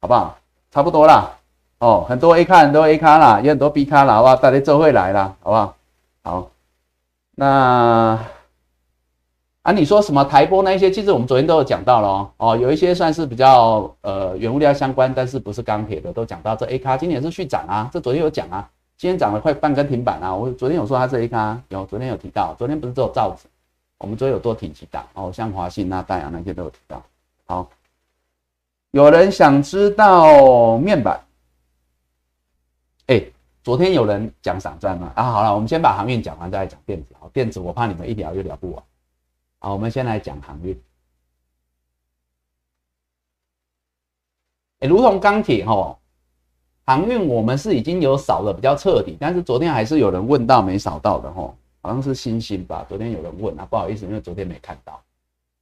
[0.00, 0.36] 好不好？
[0.72, 1.30] 差不多啦。
[1.78, 4.36] 哦，很多 A 卡很多 A 卡啦，也很多 B 卡啦，好不好？
[4.36, 5.74] 大家都会来啦，好不好？
[6.24, 6.50] 好，
[7.36, 8.18] 那。
[9.62, 18.68] 啊，你说什么台波那些，其实我们昨天都有讲到了哦，哦，有一些算是比较呃原物料相关，但是不是钢铁的，都讲到这 A 卡今年是续涨啊，这昨天有讲啊，
[18.98, 23.46] 今天涨了快半根停板啊，我昨天有说它是 A 卡，有昨天有提到，昨天不是只有造纸，
[24.02, 27.00] 我们昨天有多提几档哦，像华信、那大洋那些都有提到。
[27.46, 27.70] 好，
[28.90, 31.24] 有人想知道面板，
[33.06, 33.24] 哎，
[33.62, 35.12] 昨天有人讲散装吗？
[35.14, 37.14] 啊，好了，我们先把航运讲完，再来讲电子。
[37.20, 38.82] 好，电子我怕你们一聊又聊不完。
[39.60, 40.76] 好，我们先来讲航运。
[44.80, 45.96] 哎，如同钢铁哈，
[46.84, 52.86] 航运我们是已经有扫的比较彻底，但是昨天还是有人问到没扫到的哈，好像是星星吧？
[52.88, 55.02] 昨天有人问啊，不好意思，因为昨天没看到，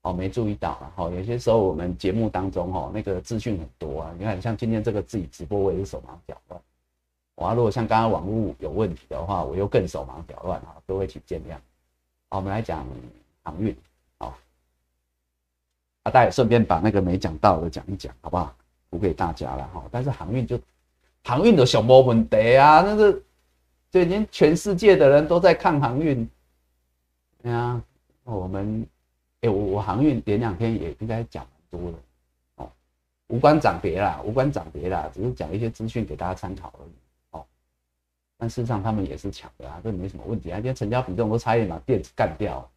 [0.03, 0.93] 哦，没注意到啊。
[0.95, 4.15] 哈，有些时候我们节目当中哈，那个资讯很多啊。
[4.19, 6.61] 你看，像今天这个自己直播，我也是手忙脚乱。
[7.37, 11.55] 哇，如果像刚刚网络有问题的话，我又更手忙脚乱啊，各位请见谅。
[12.29, 12.87] 好，我们来讲
[13.43, 13.75] 航运。
[14.19, 14.35] 啊，
[16.05, 18.55] 大家顺便把那个没讲到的讲一讲，好不好？
[18.91, 19.85] 补给大家了哈。
[19.91, 20.61] 但是航运就
[21.25, 23.23] 航运的小波问题啊，那个
[23.91, 26.29] 最近全世界的人都在看航运。
[27.43, 27.83] 对啊，
[28.25, 28.87] 我们
[29.41, 31.99] 哎，我我航运连两天也应该讲很多了
[32.57, 32.71] 哦，
[33.29, 36.91] 无关涨跌啦，无关涨跌啦，只是讲一些资讯给大家参考而已
[37.31, 37.45] 哦。
[38.39, 40.57] 但事实上他们也是抢的啊，这没什么问题啊。
[40.57, 42.71] 今天成交比重都差一点把电子干掉，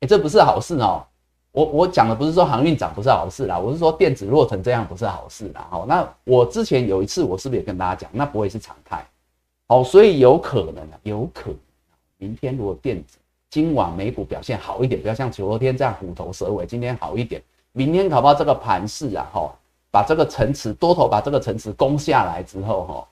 [0.00, 1.06] 哎，这不是好事哦。
[1.52, 5.68] 我我讲的不是说航运涨不是好事啦，我是说电子弱成这样不是好事啦。
[5.70, 9.06] 哦，那我之前有一次我是不是也跟大家讲，那不会是常态。
[9.70, 11.56] 好，所以有可能啊，有可能
[12.16, 13.18] 明天如果电子
[13.48, 17.40] 今晚美股表现好一点，不要像昨天这样虎头蛇尾，今天好一点，
[17.70, 19.48] 明天搞不好这个盘势啊，哈，
[19.92, 23.08] 把这个层次多头把这个层次攻下来之后，哈，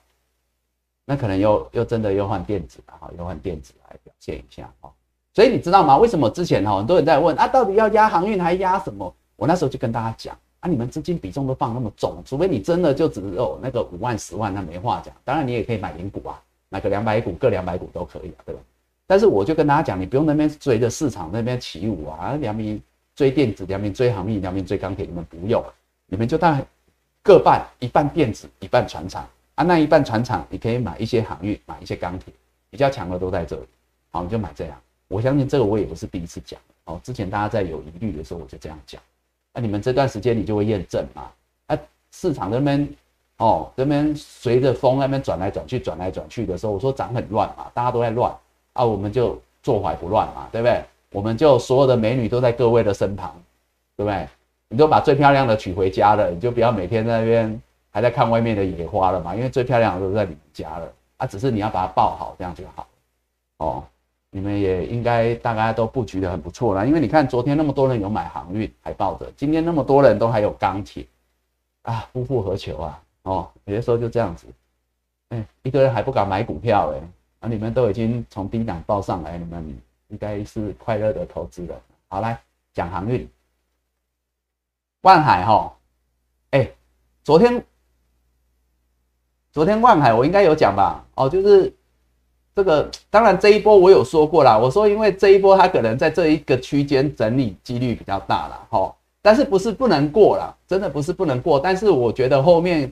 [1.05, 4.91] 那可能又又真的又换电子了，哈，又换电子来表现一下，哈。
[5.33, 5.97] 所以你知道吗？
[5.97, 9.15] 为什么之前哈很多人在问啊，到底要压航运还压什么？
[9.37, 15.15] 我那时候就跟大家讲啊，你们资金比重都放那么重，除非你真的就只有那个五万、十万，那没话讲。
[15.23, 16.37] 当然你也可以买零股啊，
[16.69, 18.61] 买个两百股，各两百股都可以啊，对吧？
[19.05, 22.79] 但是我就跟大家讲，你不用那边追着市场那边起舞啊，两边
[23.15, 25.63] 追电子，两边追航运，两边追钢铁，你们不用，
[26.05, 26.63] 你们就当
[27.23, 29.27] 各半，一半电子，一半船厂。
[29.55, 32.33] 啊，那一半船厂你可以买一些航运，买一些钢铁，
[32.69, 33.63] 比较强的都在这里，
[34.09, 34.81] 好，你就买这样。
[35.09, 36.57] 我相信这个我也不是第一次讲。
[36.85, 39.01] 哦，之前大家在有疑虑的时候我就这样讲，
[39.53, 41.29] 那你们这段时间你就会验证嘛，
[41.67, 41.77] 啊，
[42.11, 42.87] 市场那边
[43.39, 48.33] 哦这边随着风那边转来转去转来转去的时候，我说涨很乱嘛，大家都在乱
[48.73, 50.81] 啊，我们就坐怀不乱嘛，对不对？
[51.11, 53.35] 我们就所有的美女都在各位的身旁，
[53.97, 54.27] 对不对？
[54.69, 60.87] 你都把最漂亮的娶回家了，你就不要每天在那边还在看外面的野花了嘛，因为最漂亮的都在你们家了
[61.17, 62.87] 啊，只是你要把它抱好，这样就好
[63.57, 63.83] 哦。
[64.31, 71.03] 你们也应该大概都布局的很不错了，因为你看昨天那么多人有买航运还抱着，今天那么多人都还有钢铁
[71.81, 73.01] 啊，夫复何求啊？
[73.23, 74.47] 哦，有些时候就这样子，
[75.29, 77.01] 哎，一堆人还不敢买股票哎，
[77.41, 79.63] 啊，你们都已经从低档报上来，你们
[80.07, 81.77] 应该是快乐的投资人。
[82.07, 82.39] 好，来
[82.73, 83.29] 讲航运，
[85.01, 85.73] 万海哈，
[86.51, 86.71] 哎，
[87.23, 87.63] 昨天
[89.51, 91.05] 昨天万海我应该有讲吧？
[91.15, 91.73] 哦，就是。
[92.55, 94.57] 这个当然，这一波我有说过啦。
[94.57, 98.93] 我说，因为这一波它可能在这一个区间整理几率比较大了，哈。
[99.21, 100.53] 但是不是不能过了？
[100.67, 101.57] 真的不是不能过。
[101.57, 102.91] 但是我觉得后面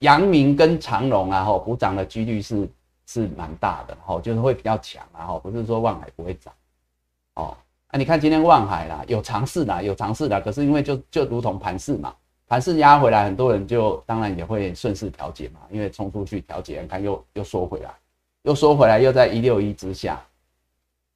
[0.00, 2.68] 阳明跟长荣啊，哈，补涨的几率是
[3.06, 6.52] 是蛮大的，哈，就是会比较强啊，哈，不是说望海不会涨，
[7.34, 7.56] 哦，
[7.88, 12.14] 啊，你看今天望海啦，有尝试啦，有尝试啦，可是因为就就如同盘势嘛，
[12.46, 17.90] 盘势压回来，很多人就当然也会顺势调节嘛，因为冲出去调节，你看又又缩回来，
[18.42, 20.22] 又缩回来，又在一六一之下，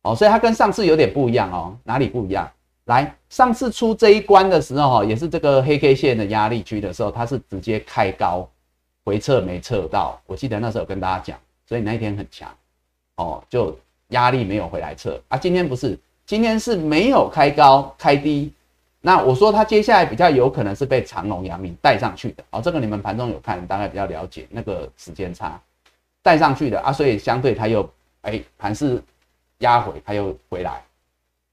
[0.02, 2.50] 哦，所以它跟上次有点不一样哦，哪里不一样？
[2.86, 8.48] 来，上次出这一关的时候，哈，也是这个黑 K 线的压力区的时候，它是直接开高
[9.05, 10.20] 回撤没撤到。
[10.26, 12.55] 我记得那时候跟大家讲，所以那一天很强，
[13.16, 13.78] 哦，就
[14.09, 15.36] 压力没有回来撤啊。
[15.36, 18.53] 今天不是，今天是没有开高开低。
[19.00, 25.61] 那我说它接下来比较有可能是被长隆、阳明带上去的，哦，这个你们盘中有看，大概比较了解那个时间差
[26.22, 27.88] 带上去的啊，所以相对它又
[28.20, 29.03] 哎盘是
[29.59, 30.82] 压回，它又回来。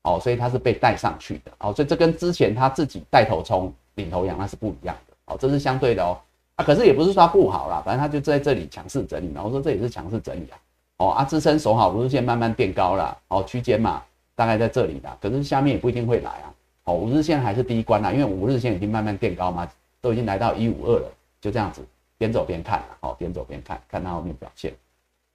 [0.04, 6.18] 哦，所以它是被带上去的，哦，所以这跟之前他自己带头冲领头羊那是不一样的，哦，这是相对的哦，
[6.60, 10.60] 啊，可是也不是说它不好啦，反正它就在这里强势整理嘛，我说这也是强势整理啊，
[10.98, 14.04] 哦，啊，支撑守好，五日线慢慢变高了，哦，区间嘛，
[14.36, 16.54] 大概在这里啦，可是下面也不一定会来啊，
[16.84, 19.66] 哦，五日线还是第一关啦，因为五日线已经慢慢变高嘛，
[20.02, 21.82] 都已经来到一五二了，就这样子
[22.18, 24.74] 边走边看了，哦，边走边看，看它后面表现，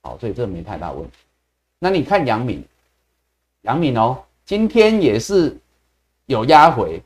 [0.02, 1.16] 好，所以这没太大问题。
[1.78, 2.62] 那你看杨敏，
[3.62, 4.18] 杨敏哦。
[4.46, 5.56] 今天也是
[6.26, 7.00] 有压回，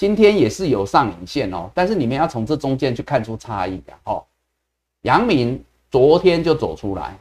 [0.00, 4.24] 今天也是有上影线哦，但是你们要从这中间去看出差异的哦。
[5.02, 7.14] 阳明昨天就走出来，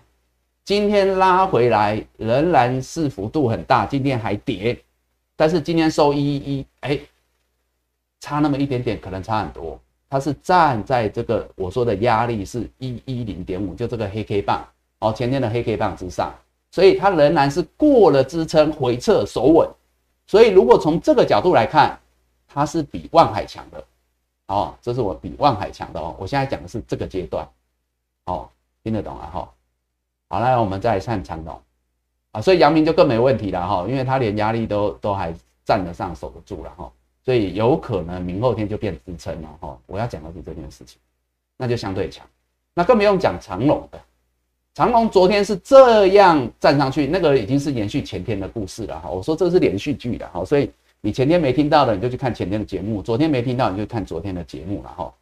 [0.64, 4.82] 今天拉回来仍然是幅度很大，今天还跌，
[5.36, 6.98] 但是今天收一一，哎，
[8.22, 9.78] 差那么一点点，可能差很多。
[10.10, 14.66] 它是站在这个我说的压力是一一零点五，就这个黑 K 棒
[15.00, 16.34] 哦，前天的黑 K 棒之上。
[16.72, 19.68] 所以它仍然是过了支撑回撤守稳，
[20.26, 22.00] 所以如果从这个角度来看，
[22.52, 23.84] 它是比万海强的，
[24.48, 26.16] 哦，这是我比万海强的哦。
[26.20, 27.48] 我现在讲的是这个阶段，
[28.26, 28.50] 哦，
[28.84, 29.50] 听得懂了哈。
[30.28, 31.62] 好，来我们再来看长龙
[32.32, 35.34] 啊，所以阳明就更没问题了哈，因为它连压力都都还
[35.64, 36.92] 站得上守得住了哈，
[37.24, 39.78] 所以有可能明后天就变支撑了哈。
[39.86, 41.00] 我要讲的是这件事情，
[41.58, 42.28] 那就相对强，
[42.74, 44.00] 那更不用讲长龙的。
[44.76, 49.10] 长隆昨天是这样站上去，那个已经是延续前天的故事了哈。
[49.10, 50.72] 我说这是连续剧的哈，所以
[51.02, 55.14] 你前天没听到的，你就去看前天的节目；昨天没听到，你就看昨天的节目了哈。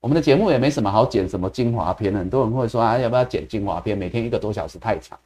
[0.00, 3.96] 我们的节目也没什么好剪什么精华片，很多人会说啊，要不要剪精华片？
[3.96, 5.18] 每天一个多小时太长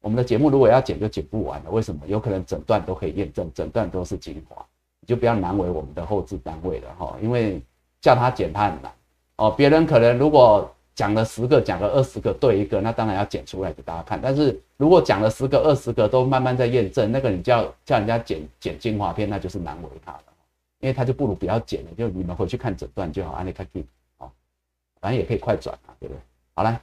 [0.00, 2.00] 我们的节目如果要剪就剪不完了，为什么？
[2.06, 4.64] 有可能整段都可以验证，整段都是精华，
[5.00, 7.60] 你就不要难为我们的后置单位了哈，因为
[8.00, 8.92] 叫他剪他很难
[9.36, 9.50] 哦。
[9.50, 10.72] 别人可能如果。
[10.98, 14.20] 讲了十个，讲个二十个对一个，那当然要剪出来给大家看。
[14.20, 20.22] 但是如果讲了十个、二十个都慢慢在验证，那个你叫叫人家剪剪精华片，那就是难为他了，
[20.80, 23.30] 因为他就不如不要剪了，就你们回去看整段就好。
[23.30, 23.86] 安利看听，
[24.16, 24.28] 好，
[25.00, 26.20] 反正也可以快转啊，对不对？
[26.56, 26.80] 好了，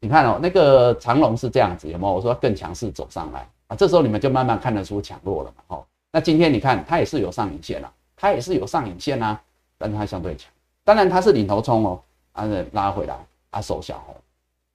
[0.00, 2.14] 你看哦，那个长龙是这样子，有没有？
[2.16, 5.64] 我说更强势走上来啊，这时候你们就慢慢看得出强弱了嘛。
[5.68, 9.40] 哦，那今天你看它也是有上影线了，它也是有上影线啊，
[9.78, 10.52] 但是它相对强，
[10.84, 13.16] 当然它是领头冲哦，啊，拉回来。
[13.50, 14.14] 啊，收小红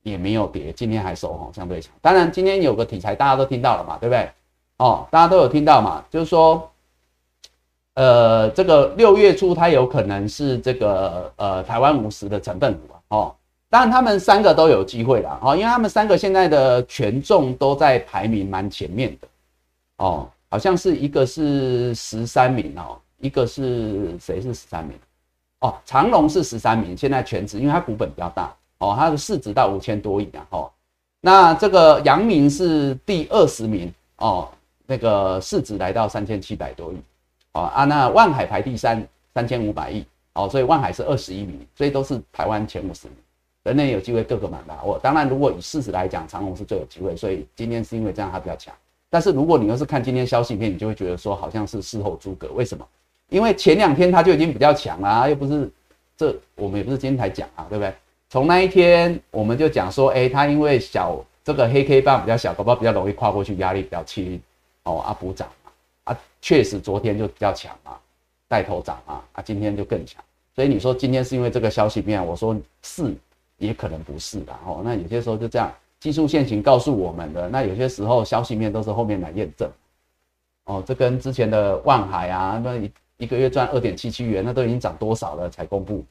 [0.03, 1.91] 也没有跌，今天还收红，相对强。
[2.01, 4.29] 当然，今天有个题材大家都听到了嘛，对不对？
[4.77, 6.69] 哦，大家都有听到嘛，就是说，
[7.93, 13.35] 呃，这个六月初它有可能是这个呃台湾五十的成分股啊，哦，
[13.69, 19.27] 当然他们三个都有机会啦，哦，因为他们三个现在的权重都在排名蛮前面的，
[19.97, 24.99] 哦，好像是一个是十三名哦，一个是谁是十三名？
[25.61, 28.53] 哦，长隆是十三名，现在全职，因为它股本比较大。
[28.79, 30.45] 哦，它的市值到五千多亿啊！
[30.49, 30.71] 哦，
[31.21, 34.49] 那这个阳明是第二十名哦，
[34.85, 36.97] 那个市值来到三千七百多亿，
[37.53, 43.17] 哦啊，那万海排第三，三千五百亿，哦，所以万海是二十一名，所以都是台湾前五十名，
[43.63, 44.99] 人类有机会各个满把握。
[44.99, 48.73] 当然，如果以市值来讲，长虹是最有机会，所以今天是因为这样它比较强。
[49.09, 52.85] 但是如果你要是看今天消息面，你就会觉得说好像是事后诸葛，为什么？
[53.29, 55.71] 因为前两天它就已经比较强了，又不是
[56.17, 57.93] 这我们也不是今天才讲啊，对不对？
[58.35, 64.41] 从那一天我们就讲说，哎，它因为小这个黑 K 棒比较小，搞不好比较容易跨过去，压力比较轻，
[64.83, 65.71] 哦啊补涨嘛，
[66.03, 67.93] 啊确实昨天就比较强嘛，
[68.49, 70.21] 带头涨嘛，啊今天就更强，
[70.53, 73.15] 所以你说今天是因为这个消息面，我说是
[73.57, 79.71] 也可能不是的哦，那有些时候就这样，技术线型告诉我们的，那有些时候消息面都是后面来验证，
[80.65, 86.03] 哦，这跟之前的万海啊，那一一个月赚二点七七元，那都已经涨多少了才公布。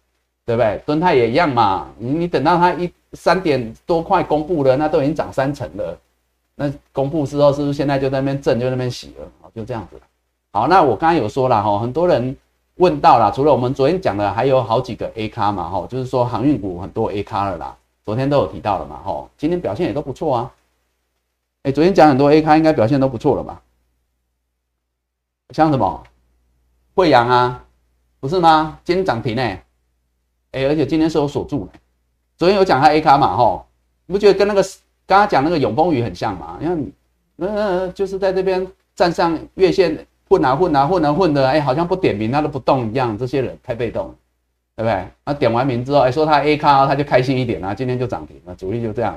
[0.46, 0.82] 对不对？
[0.84, 1.88] 敦泰也一样嘛。
[1.98, 5.98] 你等到它一三点多块公布了，那都已经涨三成了。
[6.54, 9.50] 那公布之后，是不是现在就在那边震，就那边洗了？
[9.54, 10.00] 就这样子。
[10.52, 12.36] 好，那我刚刚有说了哈，很多人
[12.76, 20.52] 问到了，除了我们昨天讲的，还有好几个 A 咖嘛，哈，就是说航运股很多 A 咖了啦，昨天都有提到了嘛，哈，今天表现也都不错啊。
[21.62, 23.62] 哎，昨天讲很多 A 咖应该表现都不错了吧？
[25.50, 26.02] 像什么
[26.94, 27.64] 惠阳啊，
[28.20, 28.78] 不是吗？
[28.84, 29.63] 今天涨停哎，
[30.54, 31.72] 哎，而且今天是有锁住的。
[32.36, 33.66] 昨天有讲他 A 咖嘛，吼，
[34.06, 34.62] 你不觉得跟那个
[35.06, 36.56] 刚刚讲那个永丰鱼很像吗？
[36.60, 36.92] 你看，
[37.38, 40.06] 呃，就是在这边站上月线。
[40.26, 43.16] 混啊混啊混啊混的，哎，好像不点名他都不动一样。
[43.16, 44.12] 这些人太被动，
[44.74, 45.06] 对不对？
[45.22, 48.54] 那点完名之后，哎，说他 A 卡，他就开心一点啊，今天就涨停了。
[48.54, 49.16] 主力就这样，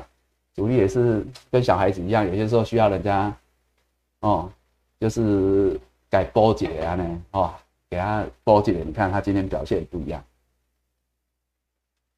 [0.54, 3.34] 主力也是跟小孩子一样，有些时候需要人家
[4.20, 4.50] 哦，
[5.00, 5.80] 就是
[6.10, 7.54] 改波解啊呢，哦，
[7.90, 8.84] 给他波解。
[8.86, 10.22] 你看他今天表现不一样，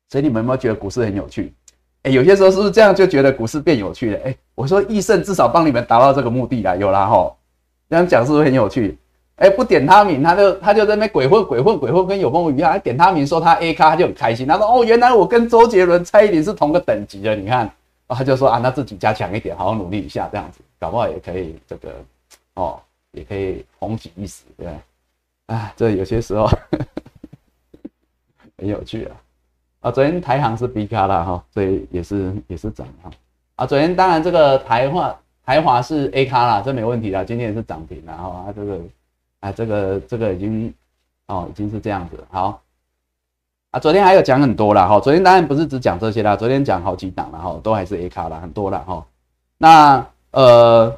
[0.09, 1.53] 所以你们有没有觉得股市很有趣？
[2.03, 4.19] 哎，有些时候是不是这样就觉得股市变有趣了？
[4.25, 7.35] 哎，我说易胜至少帮你们达到这个目的了，有啦哈。
[7.89, 8.97] 这样讲是不是很有趣？
[9.35, 12.79] 哎，不点他名，他就他就在那鬼混鬼混鬼混，跟有梦一样。
[12.79, 14.45] 点他名说他 A 咖，他就很开心。
[14.45, 17.71] 他说：“哦，原来我跟周杰伦、蔡依林是同个等级的。”你看，
[18.07, 21.93] 他就说：“啊，那自己加强一点，好好努力一下，这样子，搞不好也可以这个
[22.55, 22.79] 哦，
[23.11, 24.79] 也可以红极一时，对不对？”
[25.55, 26.49] 啊，这有些时候
[28.57, 29.15] 很有趣啊。
[29.81, 33.09] 啊，昨天台行是 B 咖了哈，所以也是也是涨哈。
[33.55, 35.15] 啊，昨天当然这个台化。
[35.45, 37.23] 台华是 A 卡啦，这没问题啦。
[37.23, 38.79] 今天也是涨停了哈，啊这个，
[39.39, 40.71] 啊这个这个已经
[41.25, 42.61] 哦已经是这样子好，
[43.71, 49.03] 啊昨天还有讲很多了哈，昨天当然不是只讲这些啦，昨天讲好几档了哈，都还是 A 卡啦，很多了哈。
[49.57, 50.95] 那呃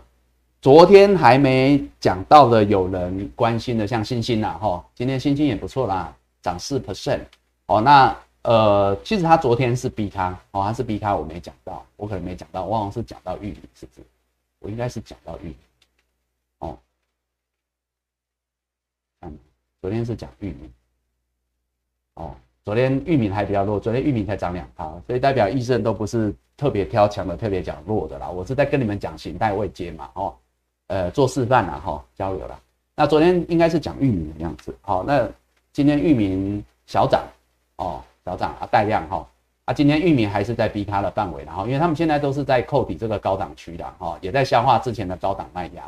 [0.62, 7.22] 昨天还没讲到的，有人关心的像星星啦哈，今天星星也不错啦，涨四 percent
[7.68, 7.80] 哦。
[7.80, 8.14] 那
[8.44, 14.02] 呃其实他昨天是 B 卡哦，他是 B 卡，我没讲到，我可能没讲到，忘了是讲到玉米是不是？
[14.60, 15.56] 我应该是讲到玉米，
[16.60, 16.78] 哦，
[19.22, 19.38] 嗯，
[19.82, 20.72] 昨天是讲玉米，
[22.16, 28.30] 哦，昨天玉米还比较弱，昨天玉米才涨两趴，所以代表医生都不是特别挑强的，特别讲弱的啦。
[28.30, 30.36] 我是在跟你们讲形态未接嘛，哦，
[30.88, 32.60] 呃，做示范啦，哈，交流啦。
[32.96, 35.28] 那昨天应该是讲玉米的样子，好，那
[35.74, 37.24] 今天玉米小涨，
[37.78, 39.28] 哦，小涨啊，带量哈。
[39.66, 45.84] 啊，今天玉米还是在逼它的范围，然后因为他们现在都是在扣底这个高档区的哈，也在消化之前的高档卖压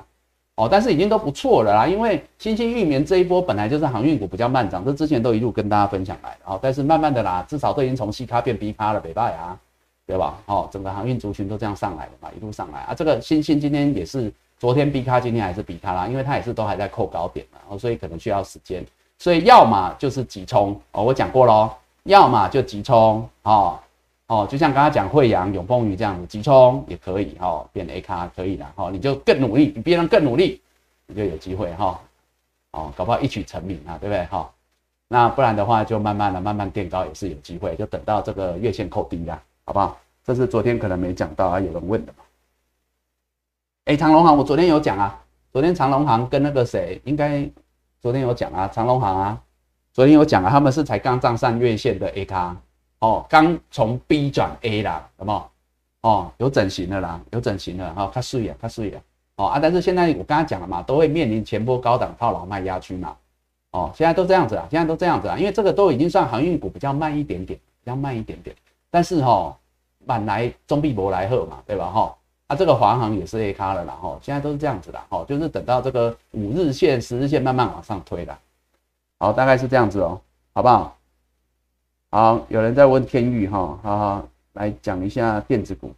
[0.55, 1.87] 哦，但是已经都不错了啦。
[1.87, 9.57] 因为新兴玉棉这一波本来就是航运股比较慢涨，这之前都一路跟大家分享来的哦，但是慢慢的啦，至少都已经从 C 卡变 B 卡了，北拜啊，
[10.05, 10.37] 对吧？
[10.45, 12.93] 哦，整个航运族群都这样上来了嘛，一路上来啊。
[12.93, 18.85] 这个新兴今天也是昨天 B 卡，今天还是 B 卡啦，因为它也是都还在扣高点嘛，哦，所以可能需要时间，
[19.17, 21.71] 所以要么就是急冲哦，我讲过喽。
[22.03, 23.79] 要么就急冲哦
[24.27, 30.61] 哦，就像刚刚讲惠阳永丰鱼这样子，急冲也可以哈，变 A 卡可以的哈，你就更努力，比别人更努力，
[31.07, 31.99] 你就有机会哈
[32.71, 34.49] 哦，搞不好一举成名啊，对不对哈？
[35.07, 39.97] 那不然的话，就慢慢的慢慢垫高也是有机会，就等到这个月线扣低啦，好不好？
[40.25, 42.23] 这是昨天可能没讲到啊，有人问的嘛。
[43.85, 47.47] 哎，长隆行我昨天有讲啊，昨天长隆行跟那个谁应该
[48.01, 49.41] 昨天有讲啊，长隆行啊。
[49.93, 52.57] 昨天有讲啊，他们是才刚站上月线的 A 卡
[52.97, 56.09] 哦，刚从 B 转 A 啦，有没有？
[56.09, 58.99] 哦，有整形的啦，有整形的哈，看视野，看视野
[59.35, 59.59] 哦啊！
[59.59, 63.15] 但是现在我刚刚讲了嘛，都会面临前波高档套牢卖压区嘛，
[63.69, 68.55] 哦，现在都这样子啊，现在都这样子啊，因为这个都已经算航运股比较慢一点点，比较慢一点点，
[68.89, 69.55] 但是哈，
[70.07, 71.85] 满来中必博来贺嘛，对吧？
[71.85, 72.15] 哈，
[72.47, 78.35] 啊，这个华航也是 A 卡了啦，哈，现在都是这样子的，哈，就是等到这个五日线、十日线慢慢往上推了。
[79.23, 80.19] 好，大概是这样子哦，
[80.53, 80.97] 好不好？
[82.09, 85.95] 好，有人在问天域哈，好好来讲一下电子股，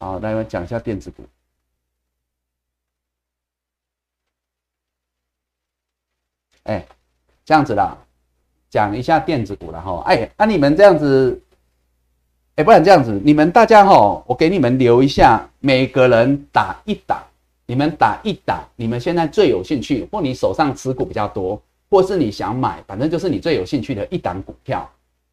[0.00, 1.22] 好，来讲一下电子股。
[6.64, 6.84] 哎，
[7.44, 7.96] 这样子啦，
[8.68, 10.02] 讲一下电子股了哈。
[10.06, 11.40] 哎，那你们这样子，
[12.56, 17.24] 哎，不然这样子，你们大家哈，我给你们留一下，每个人打一打，
[17.66, 21.62] 你们打一打，你们现在最有兴趣，或你手上持股比较多。
[21.90, 24.88] 或是你想买，反正就是你最有兴趣的一档股票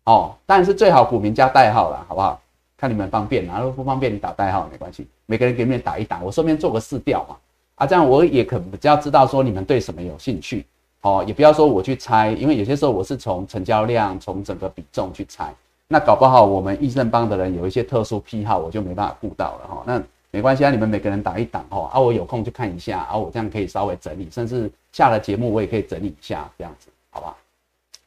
[0.05, 0.33] 哦。
[0.45, 2.41] 当然是最好股民加代号了，好不好？
[2.75, 5.07] 看你们方便，如果不方便你打代号没关系。
[5.25, 7.35] 每个人给你们打一打，我顺便做个试调嘛。
[7.75, 10.65] 啊，这样我也可比较知道说你们对什么有兴趣
[11.01, 11.23] 哦。
[11.27, 15.53] 也不要说我去猜，因为有些时候我是从成交量、从整个比重去猜。
[15.87, 19.83] 那搞不好我们益盛帮的人有一些特殊癖好，我就没办法顾到了哈。
[19.85, 20.01] 那
[20.31, 21.85] 没关系啊，你们每个人打一档哦。
[21.93, 24.71] 啊，我有空就看一下啊，我这样可以稍微整理，甚至。
[24.93, 27.37] 下了节目我也可以整理一下，这样子，好不好？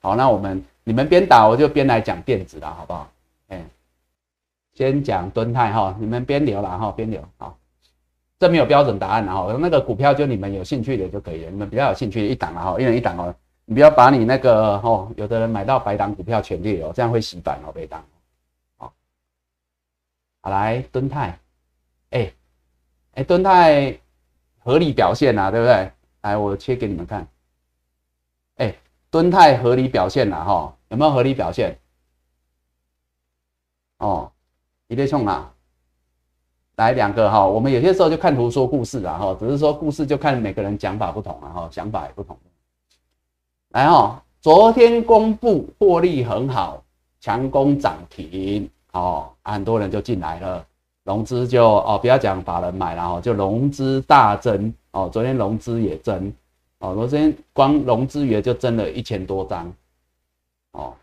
[0.00, 3.08] 好，那我们你们边打我就边来讲电子了，好不好？
[3.46, 3.64] 哎，
[4.74, 7.56] 先讲敦泰哈，你们边聊了哈，边聊好。
[8.40, 13.32] 这没有标准答案哈，那个股票就你们有兴趣的就可以了，你们比较有兴趣的一档了哈，一人一档哦。
[13.66, 18.04] 你不要把你那个哦，有的人买到白档股票全列哦，这样会洗板哦，被档。
[18.78, 18.92] 好，
[20.40, 21.38] 好来，敦泰，
[22.10, 22.32] 哎
[23.14, 23.98] 哎，敦泰
[24.58, 25.90] 合理表现啊，对不对？
[26.22, 27.26] 来，我切给你们看。
[28.56, 28.74] 哎，
[29.10, 31.78] 敦泰合理表现了哈，有没有合理表现？
[33.98, 34.30] 哦，
[34.86, 35.50] 你在冲哪？
[36.76, 42.38] 来两个哈，我们有些时候就看图说故事啦哈，只是说故事就看每个人讲法不同啊哈，想法也不同。
[43.70, 46.82] 来哈，昨天公布获利很好，
[47.20, 50.66] 强攻涨停哦，很多人就进来了，
[51.10, 56.32] 融资就哦不要讲法人买了哦，就融资大增哦，昨天融资也增
[56.78, 59.72] 哦，昨天光融资也就增了一千多张
[60.70, 60.94] 哦，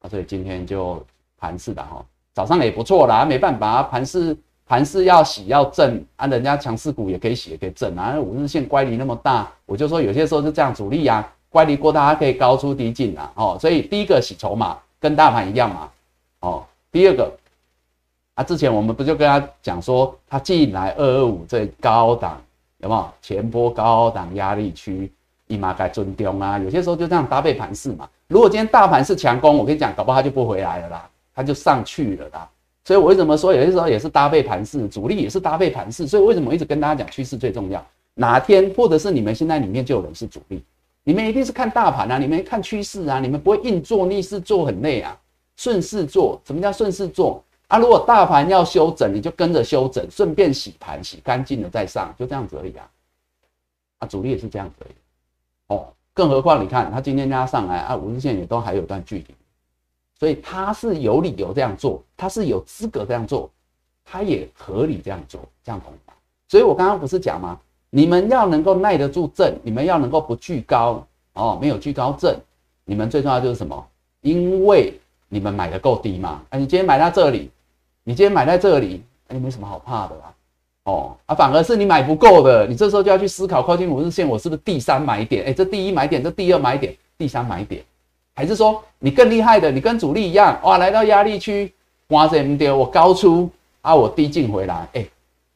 [0.00, 1.04] 啊，所以今天就
[1.38, 2.02] 盘势的哈。
[2.32, 4.34] 早上也不错啦，没办法，盘势
[4.66, 8.18] 盘势要洗要正啊，人家强势股也可以洗也可以正啊。
[8.18, 13.30] 五日线乖离那么大，我就说有些时候是这样，主力啊乖离过大，它可以高出低进啊。
[13.34, 15.90] 哦，所以第一个洗筹码跟大盘一样嘛。
[16.40, 17.30] 哦，第二个
[18.34, 22.40] 啊，之前我们不就跟他讲说，他进来二二五这高档
[22.78, 25.10] 有没有前波高档压力区，
[25.46, 26.58] 一马该尊重啊。
[26.58, 28.08] 有些时候就这样搭配盘势嘛。
[28.28, 31.08] 如果今天大盘是强攻，我跟你讲，搞不好他就不回来了啦。
[31.34, 32.46] 它就上去了啦，
[32.84, 37.82] 所以我为什么说有些时候也是搭配盘势，主力也是搭配盘势，所以为什么一直跟大家讲趋势最重要？
[38.12, 40.62] 哪天或者是你们现在里面就有人是主力，
[41.04, 45.18] 你们一定是看大盘啊，你们看趋势啊，你们不会硬做逆势做很累啊，
[45.56, 47.78] 顺势做，什么叫顺势做啊？
[47.78, 52.90] 如果大盘要修整，你就跟着修整，顺便洗盘洗干净了再上，就这样子而已啊。
[54.00, 54.94] 啊，主力也是这样子而已
[55.68, 59.34] 哦，更何况你看他今天拉上来啊，五日线也都还有段距离。
[60.20, 63.50] 所以他是有理由这样做，他是有资格这样做，
[64.04, 66.12] 他也合理这样做，这样懂吗？
[66.48, 67.58] 所以我刚刚不是讲吗？
[67.88, 71.02] 你们要能够耐得住震，你们要能够不惧高
[71.32, 72.38] 哦，没有惧高震，
[72.84, 73.88] 你们最重要就是什么？
[74.20, 74.92] 因为
[75.28, 76.42] 你们买的够低嘛。
[76.50, 77.50] 啊，你今天买在这里，
[78.04, 80.34] 你今天买在这里，你没什么好怕的啦。
[80.84, 85.46] 哦，啊，反而是你买不够的，你这时候就要去思考，靠近五日线，我是不是第三买点？
[85.46, 87.84] 哎，这第一买点，这第二买点，第三买点。
[88.34, 91.72] 还是说你更厉害的，你跟主力一样哇，来到压力区，
[92.08, 93.48] 哇塞，唔丢，我高出
[93.82, 95.06] 啊，我低进回来，哎，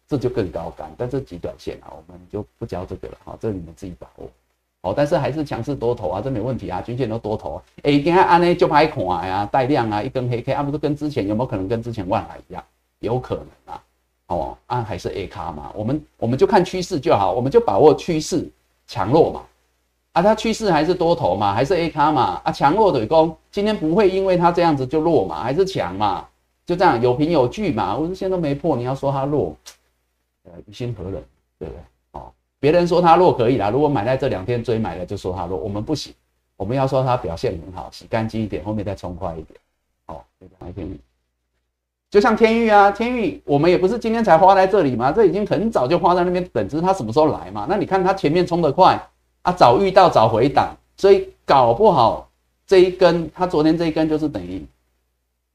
[0.07, 0.88] 这就更高杆。
[0.97, 4.30] 但这极短线啊，我们就不教这个了哈，这你们自己把握。
[4.87, 7.62] 好，但是还是强势多头啊，这没问题啊，均线都多头啊。
[7.82, 12.62] 哎，今天安呢就拍款呀，带量啊，一根黑 K 啊，不是跟之前有没有可能跟之前万海一样？
[13.01, 13.82] 有可能啊，
[14.28, 18.49] 哦，啊还是 A 卡嘛，我们我们就看趋势就好，我们就把握趋势
[18.87, 19.43] 强弱嘛。
[20.12, 22.41] 啊，它趋势还是多头嘛，还是 A 卡嘛？
[22.45, 26.24] 啊，强弱对攻，今天不会因为它这样子就弱嘛，还是强嘛？
[26.64, 27.97] 就这样有凭有据嘛。
[27.97, 29.57] 我现在都没破，你要说它弱，
[30.45, 31.14] 呃，于心何忍？
[31.59, 31.80] 对不对？
[32.59, 36.12] 别人说它弱可以啦，如果买在这两天追买的就说它弱，我们不行，
[36.57, 39.61] 我们要说它表现很好，洗干净一点，后面再冲快一点。
[40.07, 40.20] 哦，
[40.61, 40.98] 来天域，
[42.11, 47.66] 就像天域啊，天域我们也不是今天才花在这里嘛，这已经很早就花在那边等，只是它什么时候来嘛？
[47.68, 49.00] 那你看它前面冲得快。
[49.42, 52.28] 啊，早遇到早回档，所以搞不好
[52.66, 54.66] 这一根，他昨天这一根就是等于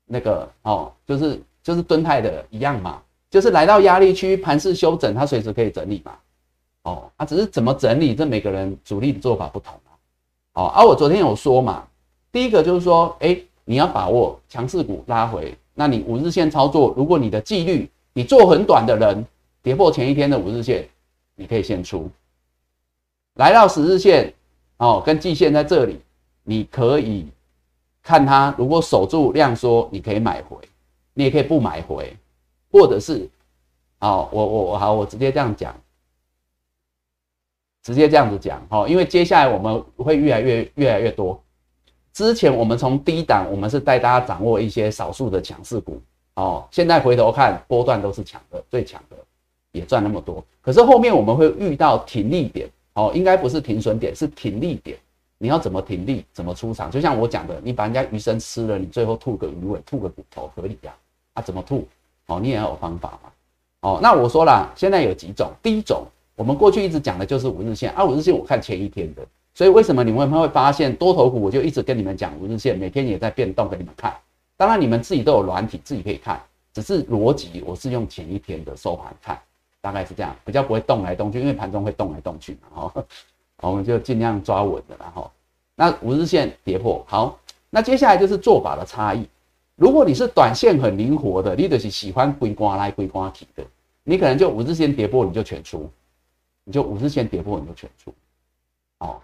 [0.05, 6.13] 那个哦，就是就是敦泰的一样嘛，就是来到压力区，盘势修整，它随时可以整理嘛。
[6.83, 9.91] 哦，啊，只是怎么整理，这每个人主力的做法不同啊。
[10.53, 11.87] 哦，而我昨天有说嘛，
[12.31, 19.25] 第一个就是说，哎，你要把握强势股拉回，那你五日线操作，如果你的纪律，你做很短的人，
[19.61, 20.87] 跌破前一天的五日线，
[21.35, 22.09] 你可以先出。
[23.35, 24.33] 来到十日线，
[24.77, 26.01] 哦，跟季线在这里，
[26.43, 27.27] 你可以
[28.03, 30.57] 看它，如果守住量缩，你可以买回，
[31.13, 32.13] 你也可以不买回，
[32.71, 33.29] 或者是，
[33.99, 35.73] 哦，我我我好，我直接这样讲，
[37.83, 41.41] 直接这样子讲，哈，因为接下来我们会越来越越来越多。
[42.13, 46.01] 之前我们从低档，我们是带大家掌握一些少数的强势股，
[46.35, 49.15] 哦，现在回头看波段都是强的，最强的
[49.71, 52.69] 也赚那么多，可是后面我们会遇到停利点。
[52.93, 54.97] 哦，应该不是停损点，是停利点。
[55.37, 56.91] 你要怎么停利，怎么出场？
[56.91, 60.93] 就像我讲的，你把人家鱼身吃了，你最后吐个鱼尾，吐个骨头，合理呀？
[61.31, 61.87] 啊，怎么吐？
[62.25, 63.31] 哦，你也要有方法嘛。
[63.79, 65.49] 哦，那我说了，现在有几种。
[65.63, 66.05] 第一种，
[66.41, 69.21] 我们过去一直讲的就是五日线啊，五日线我看前一天的，
[69.53, 74.11] 所以为什么你们会发现多头股，我就一直跟你们讲五日线，每天也在变动给你们看。
[74.57, 76.41] 当然，你们自己都有软体，自己可以看，
[76.73, 79.39] 只是逻辑我是用前一天的收盘看。
[79.81, 83.05] 大概是这样，比较不会动来动去，因为盘中会动来动去嘛，哈，
[83.61, 85.29] 我们就尽量抓稳的，然后，
[85.75, 87.39] 那五日线跌破，好，
[87.69, 89.29] 那接下来就是做法的差异。
[89.75, 93.63] 如果你是短线很灵活的，你就是喜欢归瓜来归瓜去的，
[94.03, 95.87] 你可能就五日线跌破你就全出，
[96.71, 98.13] 就五日线跌破你就全出，
[98.99, 99.19] 哦，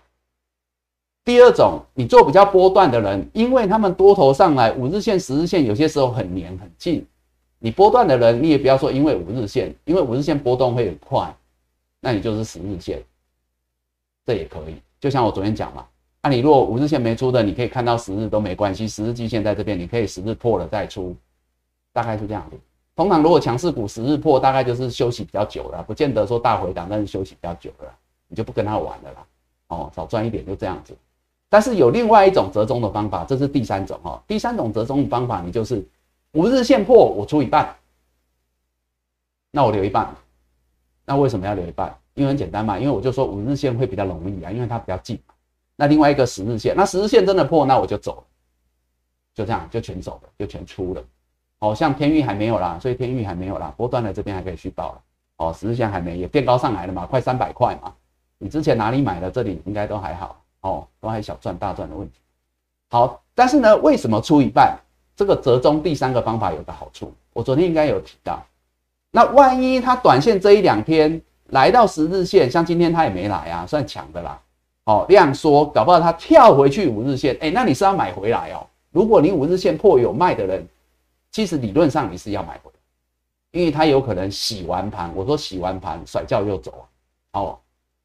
[1.24, 7.06] 第二种，你做比较波段的人，因为他们多头上来，五日线、十日线有些时候很黏很近。
[7.60, 11.36] 你波段的人，你也不要说因为五日线，因为五日线波动会很快，
[12.00, 13.04] 那你就是十日线，
[14.26, 14.76] 这也可以。
[15.00, 15.86] 就像我昨天讲嘛，
[16.22, 21.16] 那你如果五日线没出的，你可以看到十日都没关系，十日均线在这边，你可以十日破了再出，
[21.92, 22.58] 大概是这样子。
[22.98, 27.96] 通常如果强势股十日破，大概就是休息比较久了，不见得说大回档，但是休息比较久了，
[28.28, 29.26] 你就不跟他玩了啦。
[29.68, 30.98] 哦，少赚一点就这样子。
[31.48, 34.20] 但是有另外一种折中的方法，这是第三种哈。
[34.28, 35.88] 第三种折中的方法，你就是
[36.32, 37.76] 五日线破，我出一半，
[39.52, 40.12] 那我留一半。
[41.06, 41.96] 那为什么要留一半？
[42.16, 45.20] 因为很简单嘛，因为我就说五日线会比较容易啊，因为它比较近。
[45.76, 48.26] 那另外一个十日线，那十日线真的破，那我就走，
[49.36, 51.04] 就这样就全走了，就全出了。
[51.60, 55.02] 哦，像天域还没有啦，所以天域还没有啦，波段的这边还可以续报了。
[55.38, 57.94] 哦，十日线还没，也变高上来了嘛，快三百块嘛。
[58.38, 59.30] 你之前哪里买的？
[59.30, 60.42] 这里应该都还好。
[60.62, 62.20] 哦，都还小赚大赚的问题。
[62.90, 64.78] 好，但是呢，为什么出一半？
[65.16, 68.40] 这个折中第三个方法有个好处，我昨天应该有提到。
[69.12, 74.40] 那万一它短线这一两天来到十日线，像今天它也没来啊，算强的啦。
[74.86, 78.66] 哦，量缩，搞不好它跳回去五日线，哎，那你是要买回来哦。
[78.92, 80.64] 如果你五日线破有卖的人，
[81.38, 82.72] 其实理论上你是要买回，
[83.52, 86.84] 因为它有可能洗完盘，我说洗完盘甩轿又走
[87.30, 87.40] 啊。
[87.40, 87.60] 哦。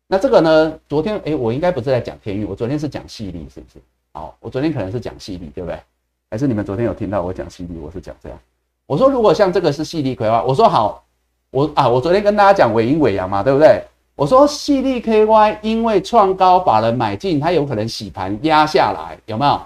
[0.06, 0.78] 那这个呢？
[0.86, 3.78] 昨天哎，我应该不是在讲天域，我昨天是讲细粒，是不是？
[4.12, 5.80] 好，我昨天可能是讲细粒，对不对？
[6.30, 7.78] 还是你们昨天有听到我讲细粒？
[7.78, 8.38] 我是讲这样，
[8.84, 11.02] 我说如果像这个是细粒葵花，我说好，
[11.52, 13.82] 我啊，我昨天跟大家讲尾阴尾阳嘛，对不对？
[14.14, 19.58] 我说细粒 KY 因为创高把人买进，它有可能洗盘压下来，有没有？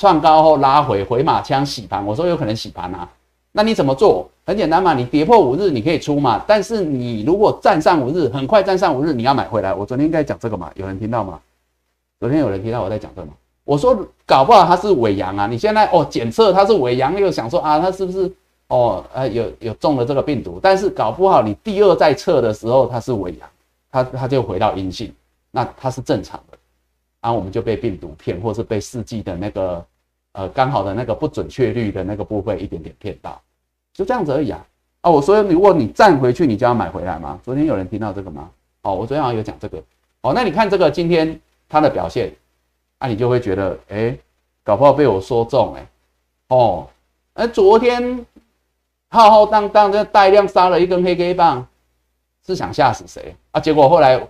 [0.00, 3.06] 创高后拉回回马枪洗盘，我说有可能洗盘啊。
[3.52, 4.26] 那你怎么做？
[4.46, 9.74] 很简单嘛，你跌破五日你可以出嘛，但是你如果站上五日，很快站上五日，你要买回来。
[9.74, 11.38] 我昨天应该讲这个嘛，有人听到吗？
[12.18, 13.34] 昨天有人听到我在讲这个吗？
[13.64, 13.94] 我说
[14.24, 18.32] 搞不好它是尾阳啊，你现在哦检测它是尾阳，又想说啊它是不是
[18.68, 23.46] 哦呃有有中了这个病毒，但是搞不好你第二再测的时候它是尾阳，
[23.92, 25.12] 它它就回到阴性，
[25.50, 26.40] 那它是正常，
[27.20, 29.84] 啊我们就被病毒骗，或是被四季的那个。
[30.32, 33.42] 呃，刚好的那个不准确率的那个部分一点点骗到，
[33.92, 34.64] 就这样子而已啊！
[35.00, 37.36] 啊，我说如果你站回去，你就要买回来吗？
[37.42, 38.48] 昨天有人听到这个吗？
[38.82, 39.82] 哦，我昨天好像有讲这个。
[40.20, 41.36] 哦，那你看这个今天
[41.68, 42.32] 它的表现，
[42.98, 44.16] 啊，你就会觉得，哎，
[44.62, 45.86] 搞不好被我说中，哎，
[46.50, 46.88] 哦，
[47.34, 48.24] 哎，昨天
[49.08, 51.66] 浩浩荡荡的带量杀了一根黑 K 棒，
[52.46, 53.60] 是想吓死谁啊？
[53.60, 54.24] 结果后来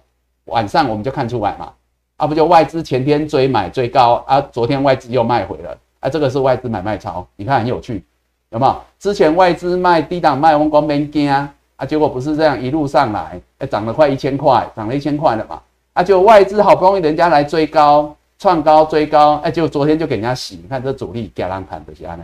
[0.46, 1.74] 晚上我们就看出来嘛，
[2.20, 5.76] 啊，不就外资前天追买追高啊，昨天外资又卖回了。
[6.00, 8.02] 啊，这个是外资买卖潮，你看很有趣，
[8.50, 8.76] 有没有？
[8.98, 15.60] 之前外资卖低档卖，我光没惊啊，啊，结果不是这样一路上来，哎，涨了快一千块，涨了一千块了嘛，
[15.92, 22.20] 啊，就外资好不容易人家来追高，创高追高，哎，结果昨天就给人家洗，你看这主力给人盘的是那样，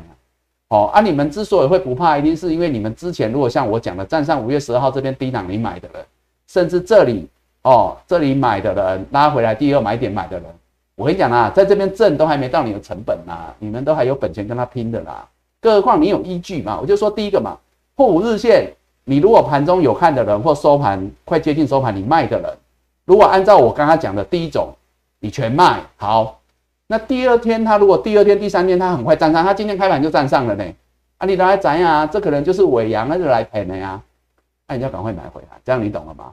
[0.69, 6.05] 哦，啊，你们之所以会不怕，一定是因为你们之前如果像我讲的，站上五月十二号这边低档你买的了，
[6.49, 7.29] 甚至这里
[7.67, 10.47] 哦，这里买的人拉回来第二买点买的人。
[10.95, 15.27] 我跟你讲啊，在这边挣都还没到你的成本呐，你们都还有本钱跟他拼的啦。
[15.61, 16.79] 更何况你有依据嘛？
[16.81, 17.59] 我就说第一个嘛，
[17.97, 22.57] 破五日线，你如果盘中有看的人，或收盘快接近收盘你卖的人，
[23.05, 24.73] 如果按照我刚刚讲的第一种，
[25.19, 26.39] 你全卖好，
[26.87, 30.65] 那第二天他如果第二天、第三天他很快站上，他今天开盘就站上了呢，
[31.19, 32.09] 啊，你来怎样？
[32.09, 34.01] 这可能就是尾阳那就来赔了呀，
[34.69, 36.33] 那你要赶快买回来，这样你懂了吗？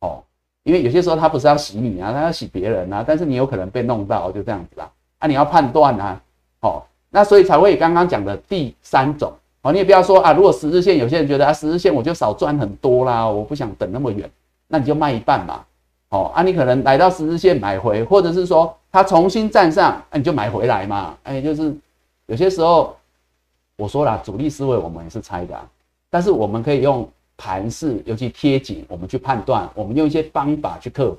[0.00, 0.22] 哦。
[0.62, 4.90] 因为有些时候他不是要洗你啊，他要洗别人啊，但是你有可能被弄到，就这样子啦。
[5.18, 6.20] 啊，你要判断啊，
[6.60, 9.32] 好，那所以才会刚刚讲的第三种，
[9.62, 14.30] 哦，你也不要说啊，如果十日线有些人觉得啊，十日线我就少赚很多啦，我不想等那么远，
[14.68, 15.64] 那你就卖一半嘛，
[16.10, 21.74] 哦，啊，你可能来到十日线买回，或者是说他重新站上，那你就买回来嘛，哎，就是
[22.26, 22.94] 有些时候
[23.76, 25.58] 我说了，主力思维我们也是猜的，
[26.10, 27.08] 但是我们可以用。
[27.40, 31.18] 盘势尤其贴紧，我们去判断，我们用一些方法去克服。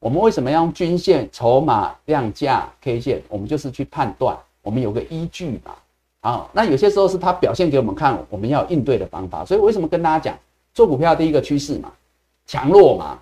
[0.00, 3.22] 我们为什么要用均线、筹码、量价、K 线？
[3.28, 5.74] 我们就是去判断，我们有个依据嘛。
[6.20, 9.44] 啊，那有些时候是它表现给我们看，我们要应对的方法。
[9.44, 10.38] 所以为什么跟大家讲，
[10.72, 11.92] 做股票第一个趋势嘛，
[12.46, 13.18] 强弱嘛，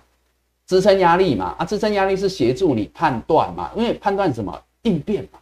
[0.65, 5.39] 支撑压力嘛，啊，支撑压力是协助你判断嘛，因为判断什么应变嘛。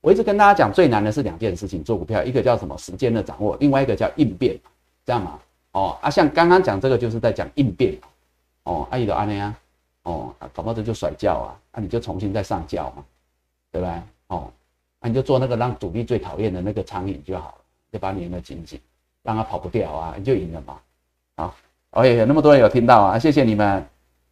[0.00, 4.58] 我一直跟大家讲，最难的是两件事情，做股票，一个叫什么时间的掌握，另外一个叫应变，
[5.06, 5.38] 这样嘛。
[5.72, 7.96] 哦啊，像刚刚讲这个，就是在讲应变
[8.64, 9.54] 哦，阿姨的阿内啊，
[10.02, 13.04] 哦，搞不好这就甩轿啊，那你就重新再上轿嘛，
[13.70, 13.94] 对不对？
[14.28, 14.50] 哦，
[15.00, 17.54] 那你就做那个让主力最讨厌的那个苍蝇就好了，
[17.92, 18.80] 就把你的紧紧，
[19.22, 20.78] 让它跑不掉啊，你就赢了嘛。
[21.36, 21.54] 好
[21.92, 23.86] 哦有那么多人有听到啊，谢谢你们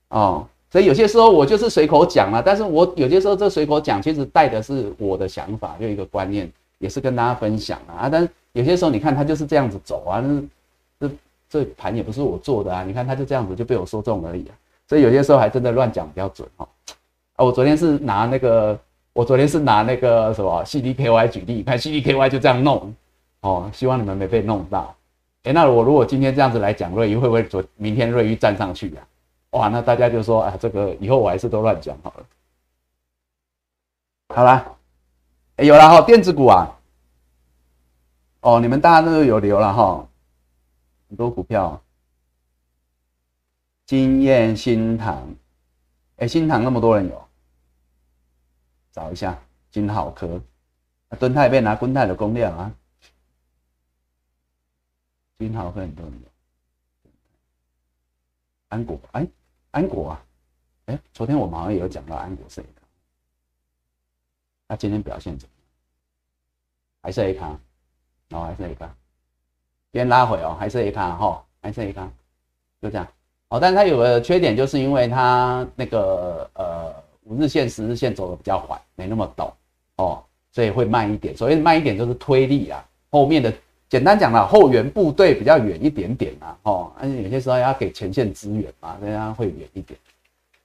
[0.09, 0.47] 哦。
[0.71, 8.09] 所以有些时候我就是随口讲了，但是我有些时候这随口讲，其实带的是我的想法，就一个观念，也是跟大家分享啊。
[8.11, 10.23] 但是有些时候你看他就是这样子走啊，
[11.49, 14.55] 这盘也不是我做的啊，你看他就这样子就被我说中而已啊。
[14.87, 16.69] 所以有些时候还真的乱讲比较准哈。
[17.37, 18.79] 啊，我昨天是拿那个，
[19.13, 22.95] 我昨天是拿那个什么 CDKY 举例，看 CDKY 就这样弄
[23.41, 24.95] 哦，希望你们没被弄到。
[25.45, 29.03] 哎，那我如果今天这样子来讲瑞玉，会不会昨明天瑞玉站上去呀？
[29.53, 32.25] 哇，那大家就说啊，这个以后我还是都乱讲好了。
[34.35, 34.67] 好啦，
[35.57, 36.77] 有了哈，电子股啊，
[38.41, 40.08] 哦，你们大家都有留了哈，
[41.09, 41.83] 很多股票，
[43.87, 45.35] 经验新塘，
[46.17, 47.29] 哎，新塘那么多人有，
[48.93, 49.41] 找一下
[49.71, 50.41] 金好科，
[51.19, 52.75] 敦泰被拿敦泰的公量啊。
[55.39, 56.29] 金豪科很多人有，
[58.69, 59.27] 安国哎，
[59.71, 60.27] 安国啊，
[60.87, 62.83] 哎，昨天我们好像有讲到安国是 A 卡，
[64.67, 65.65] 那今天表现怎么样？
[67.01, 67.59] 还是 A 卡，
[68.29, 68.95] 然后还是 A 卡，
[69.91, 72.09] 边拉回哦，还是 A 卡哈，还是 A 卡，
[72.81, 73.07] 就这样
[73.49, 73.59] 哦。
[73.61, 79.51] 但它有个缺点，就是因为它那个呃五日线、十日线走的比较缓，没那么陡
[79.97, 80.23] 哦，
[80.53, 81.37] 所以会慢一点。
[81.37, 83.53] 所谓慢一点就是推力啊，后面的。
[83.91, 89.99] 简单讲了，后援部队比较远一点点啊，哦，而且有些时候要给前线支援嘛，所以它会远一点，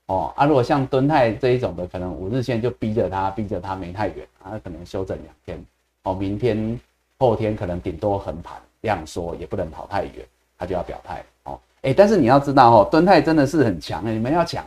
[0.08, 5.66] 哦，啊，如果像敦泰这一种的，可能五日线就逼着它，逼着它没太远，它可能休整两天，
[6.04, 6.78] 哦，明天、
[7.18, 10.26] 后天可能顶多横盘量缩，也不能跑太远，
[10.58, 14.64] 他就要表态，哦，哎，但是你要知道哦，敦泰真的是很强哎，你们要抢，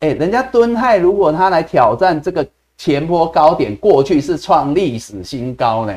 [0.00, 5.94] 哎，人家敦泰如果他来挑战这个前坡高点，过去是创历史新高呢。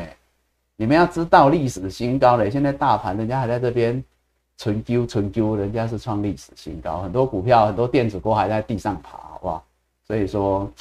[0.80, 4.04] 你们要知道历史新高嘞，现在大盘人家还在这边
[4.58, 9.64] 存丢存丢，人家是创历史新高，很多股票很多电子股还在地上爬，好不好？
[10.06, 10.72] 所以说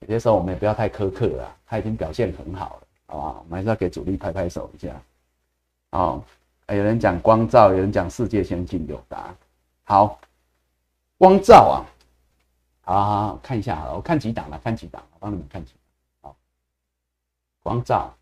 [0.00, 3.44] 有些时候我们也不要太苛刻了，他已经表现很好了，好不好？
[3.44, 4.88] 我们还是要给主力拍拍手一下。
[5.96, 6.22] 哦，
[6.68, 9.34] 有人讲光照，有人讲世界先进有答。
[9.84, 10.18] 好，
[11.16, 11.82] 光照
[12.84, 16.30] 啊，好，看一下好，我看几档了，看几档，我帮你们看几档。
[16.30, 16.36] 好，
[17.62, 18.14] 光照。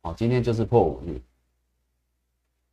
[0.00, 1.20] 哦，今天就是破五日，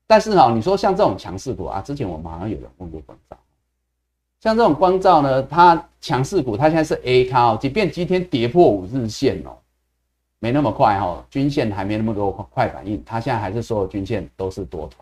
[0.05, 3.35] 但是哈，你说像这种强势股啊，之前我们好像有人问过光照，
[4.39, 9.57] 像这种光照呢，它强势股，它现在是 A 卡，即便今天跌破五日线哦，
[10.43, 14.97] 没那么快哈，均线还没那么多快反应，它现在还是所有均线都是多头，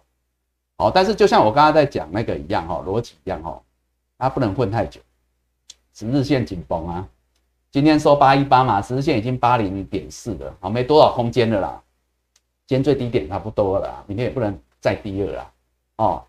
[0.78, 3.60] 好，但是就像我刚刚在讲那个一样哈，逻辑一样哈，
[4.20, 5.02] 它不能混太久，
[5.96, 7.08] 十日线紧绷啊，
[7.72, 11.82] 今天收八一八嘛，十日线已经八零点四了，好，没多少空间了啦。
[12.68, 15.52] 今天最低点差不多了，明天也不能再低了啦，
[15.98, 16.24] 哦，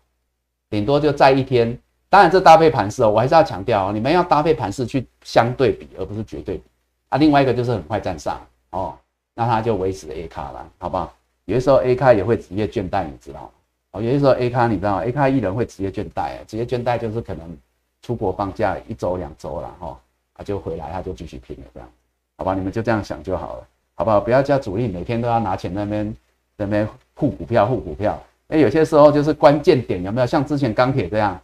[0.71, 1.77] 顶多就再一天。
[2.09, 6.63] 当然这搭配盘势哦，我还是要强调哦，你们要搭配盘势去相对比，而不是绝对比
[7.09, 7.19] 啊。
[7.19, 8.41] 另外一个就是很快站上
[8.71, 8.97] 哦，
[9.33, 11.13] 那它就维持 A 卡了，好不好？
[11.45, 13.49] 有的时候 A 卡也会职业倦怠，你知道吗？
[13.91, 17.57] 哦，有的时候 A 卡你知道吗？A 卡艺人会职业倦怠，职业倦怠就是可能
[18.01, 19.99] 出国放假一周两周了哈，
[20.35, 21.89] 他就回来他就继续拼了这样，
[22.37, 22.53] 好吧？
[22.53, 24.19] 你们就这样想就好了，好不好？
[24.19, 26.15] 不要叫主力每天都要拿钱那边。
[26.55, 28.17] 那边护股票，护股票，
[28.49, 31.37] 哎，有些时候就是关键点有没有像之前钢铁这样，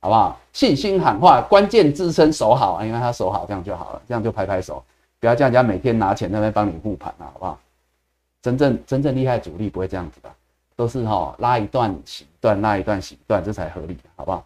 [0.00, 0.40] 好不好？
[0.54, 4.82] 信心喊话，关键支撑守好啊，因为他守好这样就好了，这样就拍拍手，
[5.20, 7.58] 不要叫人家每天拿钱那边帮你护盘啊，好不好？
[8.42, 10.30] 真正真正厉害主力不会这样子的，
[10.76, 14.44] 都是哈拉一段洗一段，拉一段洗一段，这才合理，好不好？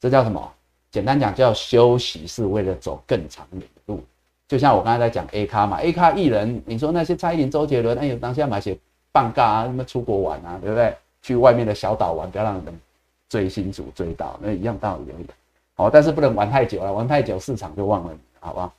[0.00, 0.52] 这叫什么？
[0.90, 4.02] 简单讲叫休息，是为了走更长远的路。
[4.48, 8.78] 就像我刚才在讲 A 咖嘛，A 咖艺人，你说那些蔡依林、周杰伦，哎呦，当下买些。
[9.14, 10.96] 放假啊，什么出国玩啊，对不对？
[11.20, 12.80] 去外面的小岛玩，不要让人
[13.28, 15.26] 追星族追到，那一样道理而已。
[15.74, 18.72] 好，但是不能玩太久了，玩太久市场就忘了你，好不好？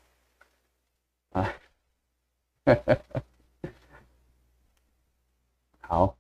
[1.34, 1.54] 啊，
[2.66, 3.22] 哈哈哈
[5.82, 6.16] 好，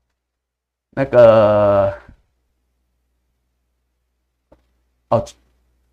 [0.89, 1.97] 那个，
[5.09, 5.26] 哦，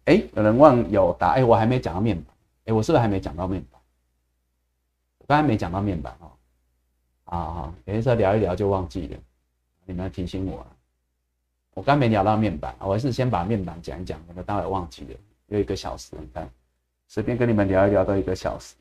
[0.07, 3.81] 哎，有人问有答，哎，我还没讲到面板，哎，我是不是还没讲到面板？
[5.18, 6.33] 我刚才没讲到面板哦。
[7.27, 7.75] 啊啊！
[7.85, 9.16] 有些时候聊一聊就忘记了，
[9.85, 10.66] 你们要提醒我啊。
[11.75, 15.16] 我刚没聊到面板，我还是先把面板讲一讲，可能待会忘记了。
[15.47, 16.51] 有一个小时，你看，
[17.07, 18.75] 随便跟你们聊一聊都一个小时。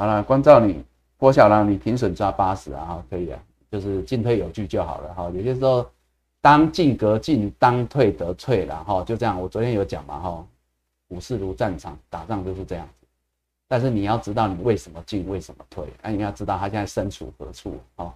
[0.00, 0.82] 好了，关照你，
[1.18, 3.38] 郭小郎，你停损抓八十啊，可以啊，
[3.70, 5.30] 就是进退有据就好了哈。
[5.34, 5.86] 有些时候
[6.40, 9.38] 当进得进，当退得退了哈，就这样。
[9.38, 10.46] 我昨天有讲嘛哈，
[11.06, 13.06] 股市如战场，打仗就是这样子。
[13.68, 18.10] 但是你要知道你为什么进，为什么退，那你要知道他现在身处何处啊？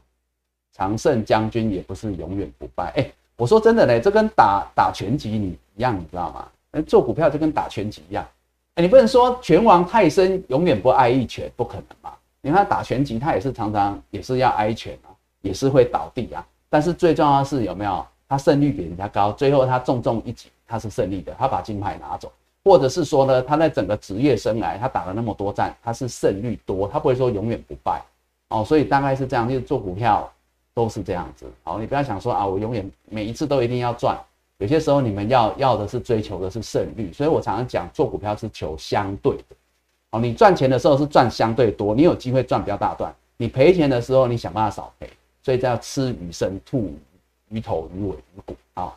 [0.72, 2.94] 常胜将军也不是永远不败。
[2.96, 6.82] 哎，我说真的嘞，这跟打打拳击，你一样，你知道吗？
[6.84, 8.26] 做股票就跟打拳击一样，
[8.76, 12.12] 你不能说拳王泰森永远不挨一拳，不可能嘛？
[12.40, 16.44] 你看打拳击，他也是常常也是要挨拳啊，也是会倒地啊。
[16.68, 22.32] 但是最重要的是有没有他胜率比人家高，最后他重重一击，他是胜利的，他把金牌拿走，
[22.64, 28.02] 或者是说呢，他在整个职业生涯他打了那么多战，他是胜率多，他不会说永远不败
[28.48, 28.64] 哦。
[28.64, 30.28] 所以大概是这样，就是做股票
[30.74, 31.46] 都是这样子。
[31.62, 34.18] 好，你不要想说啊，我永远每一次都一定要赚。
[34.58, 39.44] 有些时候你们要要的是追求的是胜率，所以我常常讲做股票是求相对的。
[40.10, 45.10] 哦，你赚钱的时候是赚相对多，你有机会赚比较大段；你赔钱的时候，你想办法少赔。
[45.42, 46.90] 所以叫吃鱼身吐
[47.50, 48.94] 鱼头鱼尾鱼骨啊，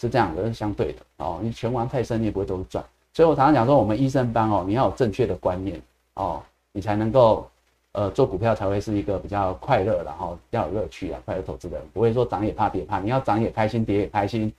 [0.00, 1.40] 是这样的，是相对的哦。
[1.42, 2.82] 你拳王太深，你也不会都是赚。
[3.12, 5.78] 所以我常常讲说，我们医生班哦，你要有正确的观念
[6.14, 6.40] 哦，
[6.72, 7.46] 你才能够
[7.92, 14.50] 呃做股票才会是一个比较快乐的哈，要有乐趣啊，快乐投资人不会说涨也怕跌怕，你要涨也开心，跌也开心。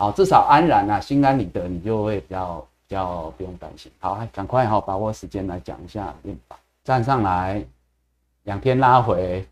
[0.00, 3.90] 好，至少安然啊，心安理得，你就会比较比较不用担心。
[3.98, 7.60] 好，赶快哈，把握时间来讲一下面板站上来，
[8.44, 9.44] 两天拉回，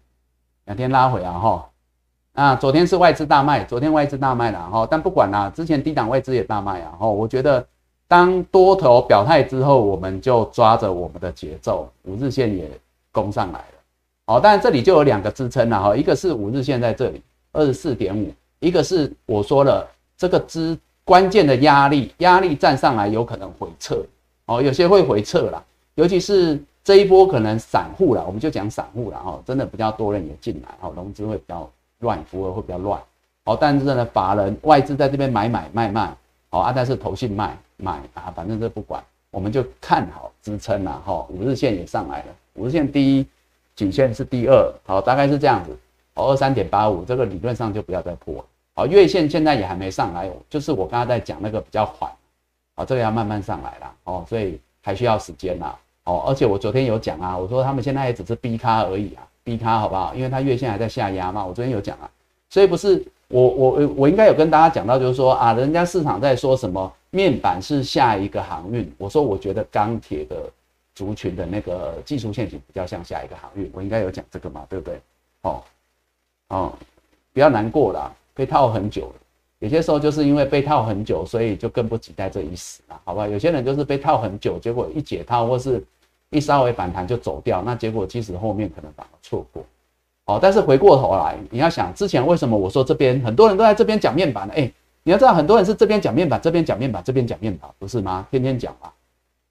[0.67, 1.69] 两天拉回啊哈。
[2.33, 7.09] 那昨天是外资大卖，昨天外资大卖了哈，但不管啦，之前低档外资也大卖啊哈。
[7.09, 7.67] 我觉得
[8.07, 12.71] 当多头表态之后，我们就抓着我们的节奏，五日线也
[13.11, 13.65] 攻上来了。
[14.27, 17.21] 好，但这里就有两个支撑了哈，一个是五日线在这里
[17.51, 19.85] 二十四点五，一个是我说了。
[20.17, 24.03] 这个支关键的压力，压力站上来有可能回撤
[24.47, 25.63] 哦，有些会回撤啦，
[25.95, 31.69] 尤其是这一波可能散户啦，我们就讲散户啦，哈，真的比较多人也进来，哈，融资会比较
[32.01, 33.01] 乱，符合会比较乱，
[33.45, 36.17] 哦，但是呢，法人外资在这边买买卖卖，
[36.51, 43.27] 哦啊，但是投信卖买啊，反正这不管，我们就看好支撑啦，哈，五日线也上来了，五日线第一
[43.75, 45.77] 颈线是第二，好，大概是这样子，
[46.15, 48.45] 哦，二三点八五，这个理论上就不要再破了。
[48.79, 52.13] 好，月线现在也还没上来，就是我刚刚在讲那个比较缓，
[52.75, 55.75] 啊，这个要慢慢上来了，哦，所以还需要时间啦，
[56.05, 60.15] 哦，而且我昨天有讲啊，我说他们现在也只是 B 咖而已啊，B 咖好不好？
[60.15, 62.11] 因为它月线还在下压嘛，我昨天有讲啊，
[62.51, 70.37] 所以不是我我我应该有跟大家讲到，就是说啊，人家市场在说什么面板是下一个航运，我说我觉得钢铁的
[70.95, 75.01] 族群的那个技术线型比较像下一个航运，我应该有讲这个嘛，对不对？
[75.41, 75.63] 哦
[76.49, 76.73] 哦，
[77.33, 78.15] 不要难过了。
[78.37, 79.15] 被套很久了，
[79.61, 83.27] 有些时候就是因为被套很久，所以就更不期待这一死了，好吧？
[83.27, 85.83] 有些人就是被套很久，结果一解套或是
[86.29, 89.65] 一稍微反弹就走掉，那结果其实后面可能反而错过。
[90.27, 94.53] 好，但是回过头来，你要想之前为什么我说这边很多人都在这边讲面板呢？
[94.55, 94.71] 哎，
[95.03, 98.27] 你要知道很多人是这边讲面板，这边讲面板，这边讲面板，不是吗？
[98.31, 98.91] 天天讲嘛。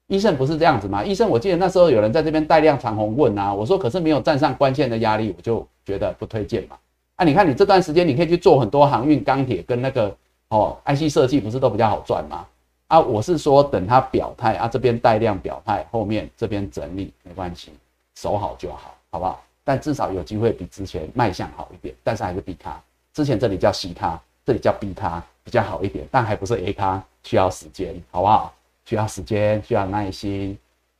[0.06, 1.04] 医生不是这样子吗？
[1.04, 6.76] 医生，我记得那时候有人在这边带量长虹问啊，我说可是没有站上关键的压力，我就觉得不推荐嘛。
[7.16, 10.14] 啊，你看你这段时间你可以去做很多航运、钢铁跟那个
[10.48, 12.46] 哦，IC 设计不是都比较好赚吗？
[12.88, 17.72] 啊，我是说等它表态啊，这边带量表态，后面这边整理没关系，
[18.14, 19.42] 守好就好，好不好？
[19.64, 22.80] 但至少有机会比之前卖相好一点，但是还是 B 咖。
[23.12, 28.52] 之前这里叫 C 咖，这里叫 B 咖，比较好一点，但还不是 A 咖，需要时间，好不好？
[28.84, 30.56] 需要时间，需要耐心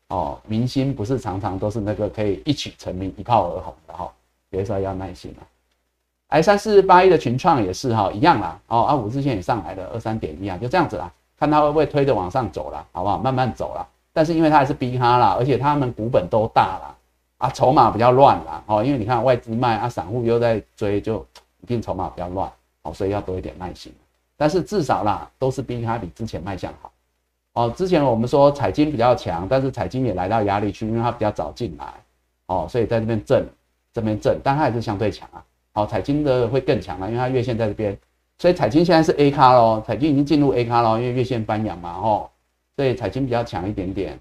[0.09, 0.41] 哦。
[0.47, 4.11] 明星不是常常都是那个可以一曲成名、一炮而红的哈，
[4.49, 5.45] 有时候要耐心啊。
[6.29, 8.59] I 三四八一的群创也是哈，一样啦。
[8.67, 13.19] 哦，啊五日线也上来了，二三点一啊，就这样子啦，看它会不会推着往上走了，好不好？
[13.19, 13.87] 慢慢走了。
[14.13, 16.95] 但是因为它还是逼哈啦，而且他们股本都大啦，
[17.39, 18.63] 啊，筹码比较乱啦。
[18.67, 21.25] 哦，因为你看外资卖啊，散户又在追，就
[21.63, 22.51] 一定筹码比较乱。
[22.83, 23.93] 哦，所以要多一点耐心。
[24.37, 26.91] 但是至少啦，都是逼哈比之前卖相好。
[27.53, 31.87] 哦，之前我们说彩金比较强，但是彩金也来到压力区，因为它比较早进来。
[32.47, 33.47] 哦，所以在这边震，
[33.93, 35.43] 这边震，但它还是相对强啊。
[35.77, 37.95] 好，彩金的会更强了，因为它月线在这边，
[38.39, 42.31] 所以彩金现在是 A 卡喽，彩金已经进入 A 卡喽，因为月线翻阳嘛，吼，
[42.77, 44.19] 所以彩金比较强一点点。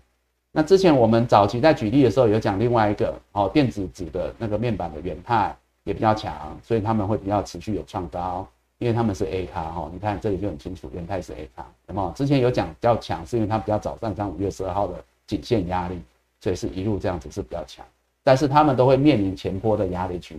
[0.51, 5.55] 那之前我们早期在举例的时候有讲另外一个，哦，电子纸的那个面板的元泰
[5.85, 8.45] 也比较强，所以他们会比较持续有创高，
[8.79, 14.95] 因为他们是 A 卡，哈，你看这里就很清楚，元泰是 A 卡，那么之前有讲比较强，是因为它比较早上上五月十二号的
[15.25, 16.01] 颈线压力，
[16.41, 17.85] 所以是一路这样子是比较强，
[18.25, 20.35] 但是他们都会面临前坡的压力区。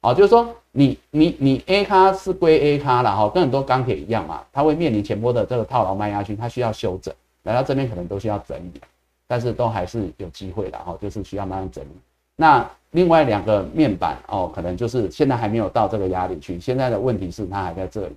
[0.00, 7.12] 哦，就是说你你你 A 咖是归 A 咖了哈，跟很多钢铁一样嘛，它会面临前波的这个套牢卖压区，它需要修整，
[7.42, 8.80] 来到这边可能都需要整理，
[9.26, 11.88] 但是都还是有机会的哈，就是需要慢慢整理。
[12.36, 18.16] 那另外两个面板哦，可能就是现在还没有到这个压力区，现在的问题是它还在这里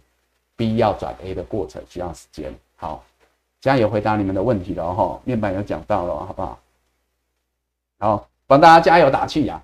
[0.55, 2.53] ，B 要转 A 的过程需要时间。
[2.75, 3.03] 好，
[3.61, 6.59] 现在有回答你们的问题了哈，面板有讲到了，好不好？
[7.97, 9.59] 好，帮大家加油打气呀，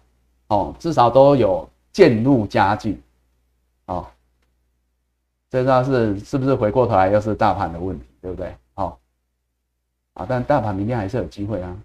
[0.47, 1.69] 哦，至少都有。
[1.97, 2.95] 渐入佳境，
[3.87, 4.05] 哦，
[5.49, 8.55] 这道是是不是回过头来又是大盘的问题，对不对？
[8.75, 8.99] 好，
[10.13, 11.75] 啊，但大盘明天还是有机会啊。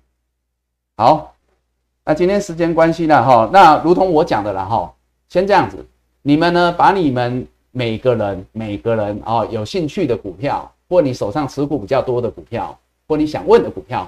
[0.98, 1.34] 好，
[2.05, 4.94] 那今天时间关系呢，哈，那如同我讲的了哈，
[5.30, 5.82] 先这样子，
[6.20, 12.78] 你们呢把你们每个人每个人哦有兴趣的股票，或你手上持股比较多的股票，
[13.09, 14.06] 或你想问的股票，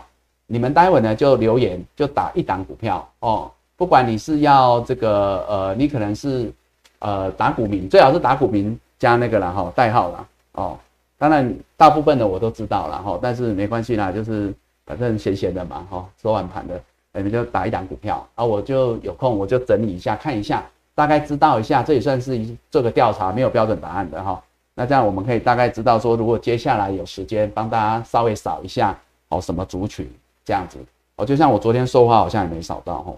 [0.48, 6.52] 你们待会呢就留言就打一档股票哦，不管你是要这个呃，你可能是
[6.98, 8.78] 呃打股民，最好是打股民。
[8.96, 10.78] 加那个了哈，代号了哦。
[11.18, 14.54] 当然，大部分的我都知道了哈，但是没关系啦，就是
[14.86, 16.80] 反正闲闲的嘛哈，收完盘的，
[17.12, 20.64] 你们就打一档股票啊，我就有空我就整理一下，看一下，
[20.94, 24.42] 大概知道一下，这也算是一做个调查，没有标准答案的哈。
[24.74, 28.96] 那这样我们可以大概知道说，如果接下来有时间帮大家稍微扫一下
[29.28, 30.08] 哦，什么族群
[30.46, 30.78] 这样子
[31.16, 33.12] 哦，就像我昨天说话好像也没扫到哈，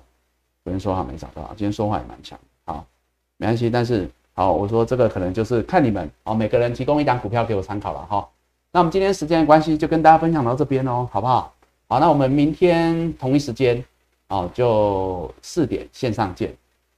[0.67, 2.85] 昨天说话没找到，今天说话也蛮强，好，
[3.37, 4.11] 没关系，但是。
[4.35, 8.29] 好，我说这个可能就是看你们哦，每个人提供一档股票给我参考了哈。
[8.71, 11.55] 那我们今天时间的关系，就跟大家分享到这边哦，好不好？
[11.89, 13.83] 好，那我们明天同一时间
[14.29, 16.53] 哦，就四点线上见。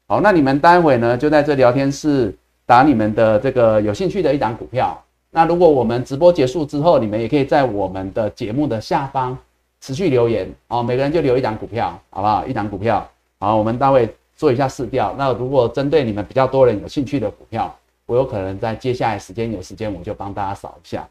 [0.08, 2.34] 好，那你们待会呢就在这聊天室
[2.66, 5.00] 打你们的这个有兴趣的一档股票。
[5.30, 9.38] 那如果我们直播结束之后，你们也可以在我们的节目的下方
[9.80, 12.44] 持续留言哦，每个人就留一档股票，好不好？
[12.46, 13.08] 一档股票。
[13.38, 14.14] 好，我们待会。
[14.38, 17.74] 做一下试调，那如果针对你们比较多人有兴趣的股票，
[18.06, 21.04] 我有可能在接下来时间有时间，我就帮大家扫一下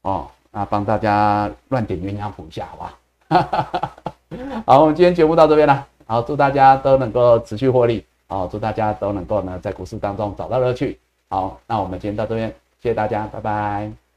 [0.00, 2.78] 哦，那帮大家乱点鸳鸯谱一下，好
[3.28, 4.02] 吧？
[4.64, 10.98] 好，我们今天节目到这边了，好，祝大家都能够持续获利，好，祝大家都能够呢在股市当中找到乐趣，
[11.28, 12.48] 好，那我们今天到这边，
[12.82, 14.09] 谢谢大家，拜拜。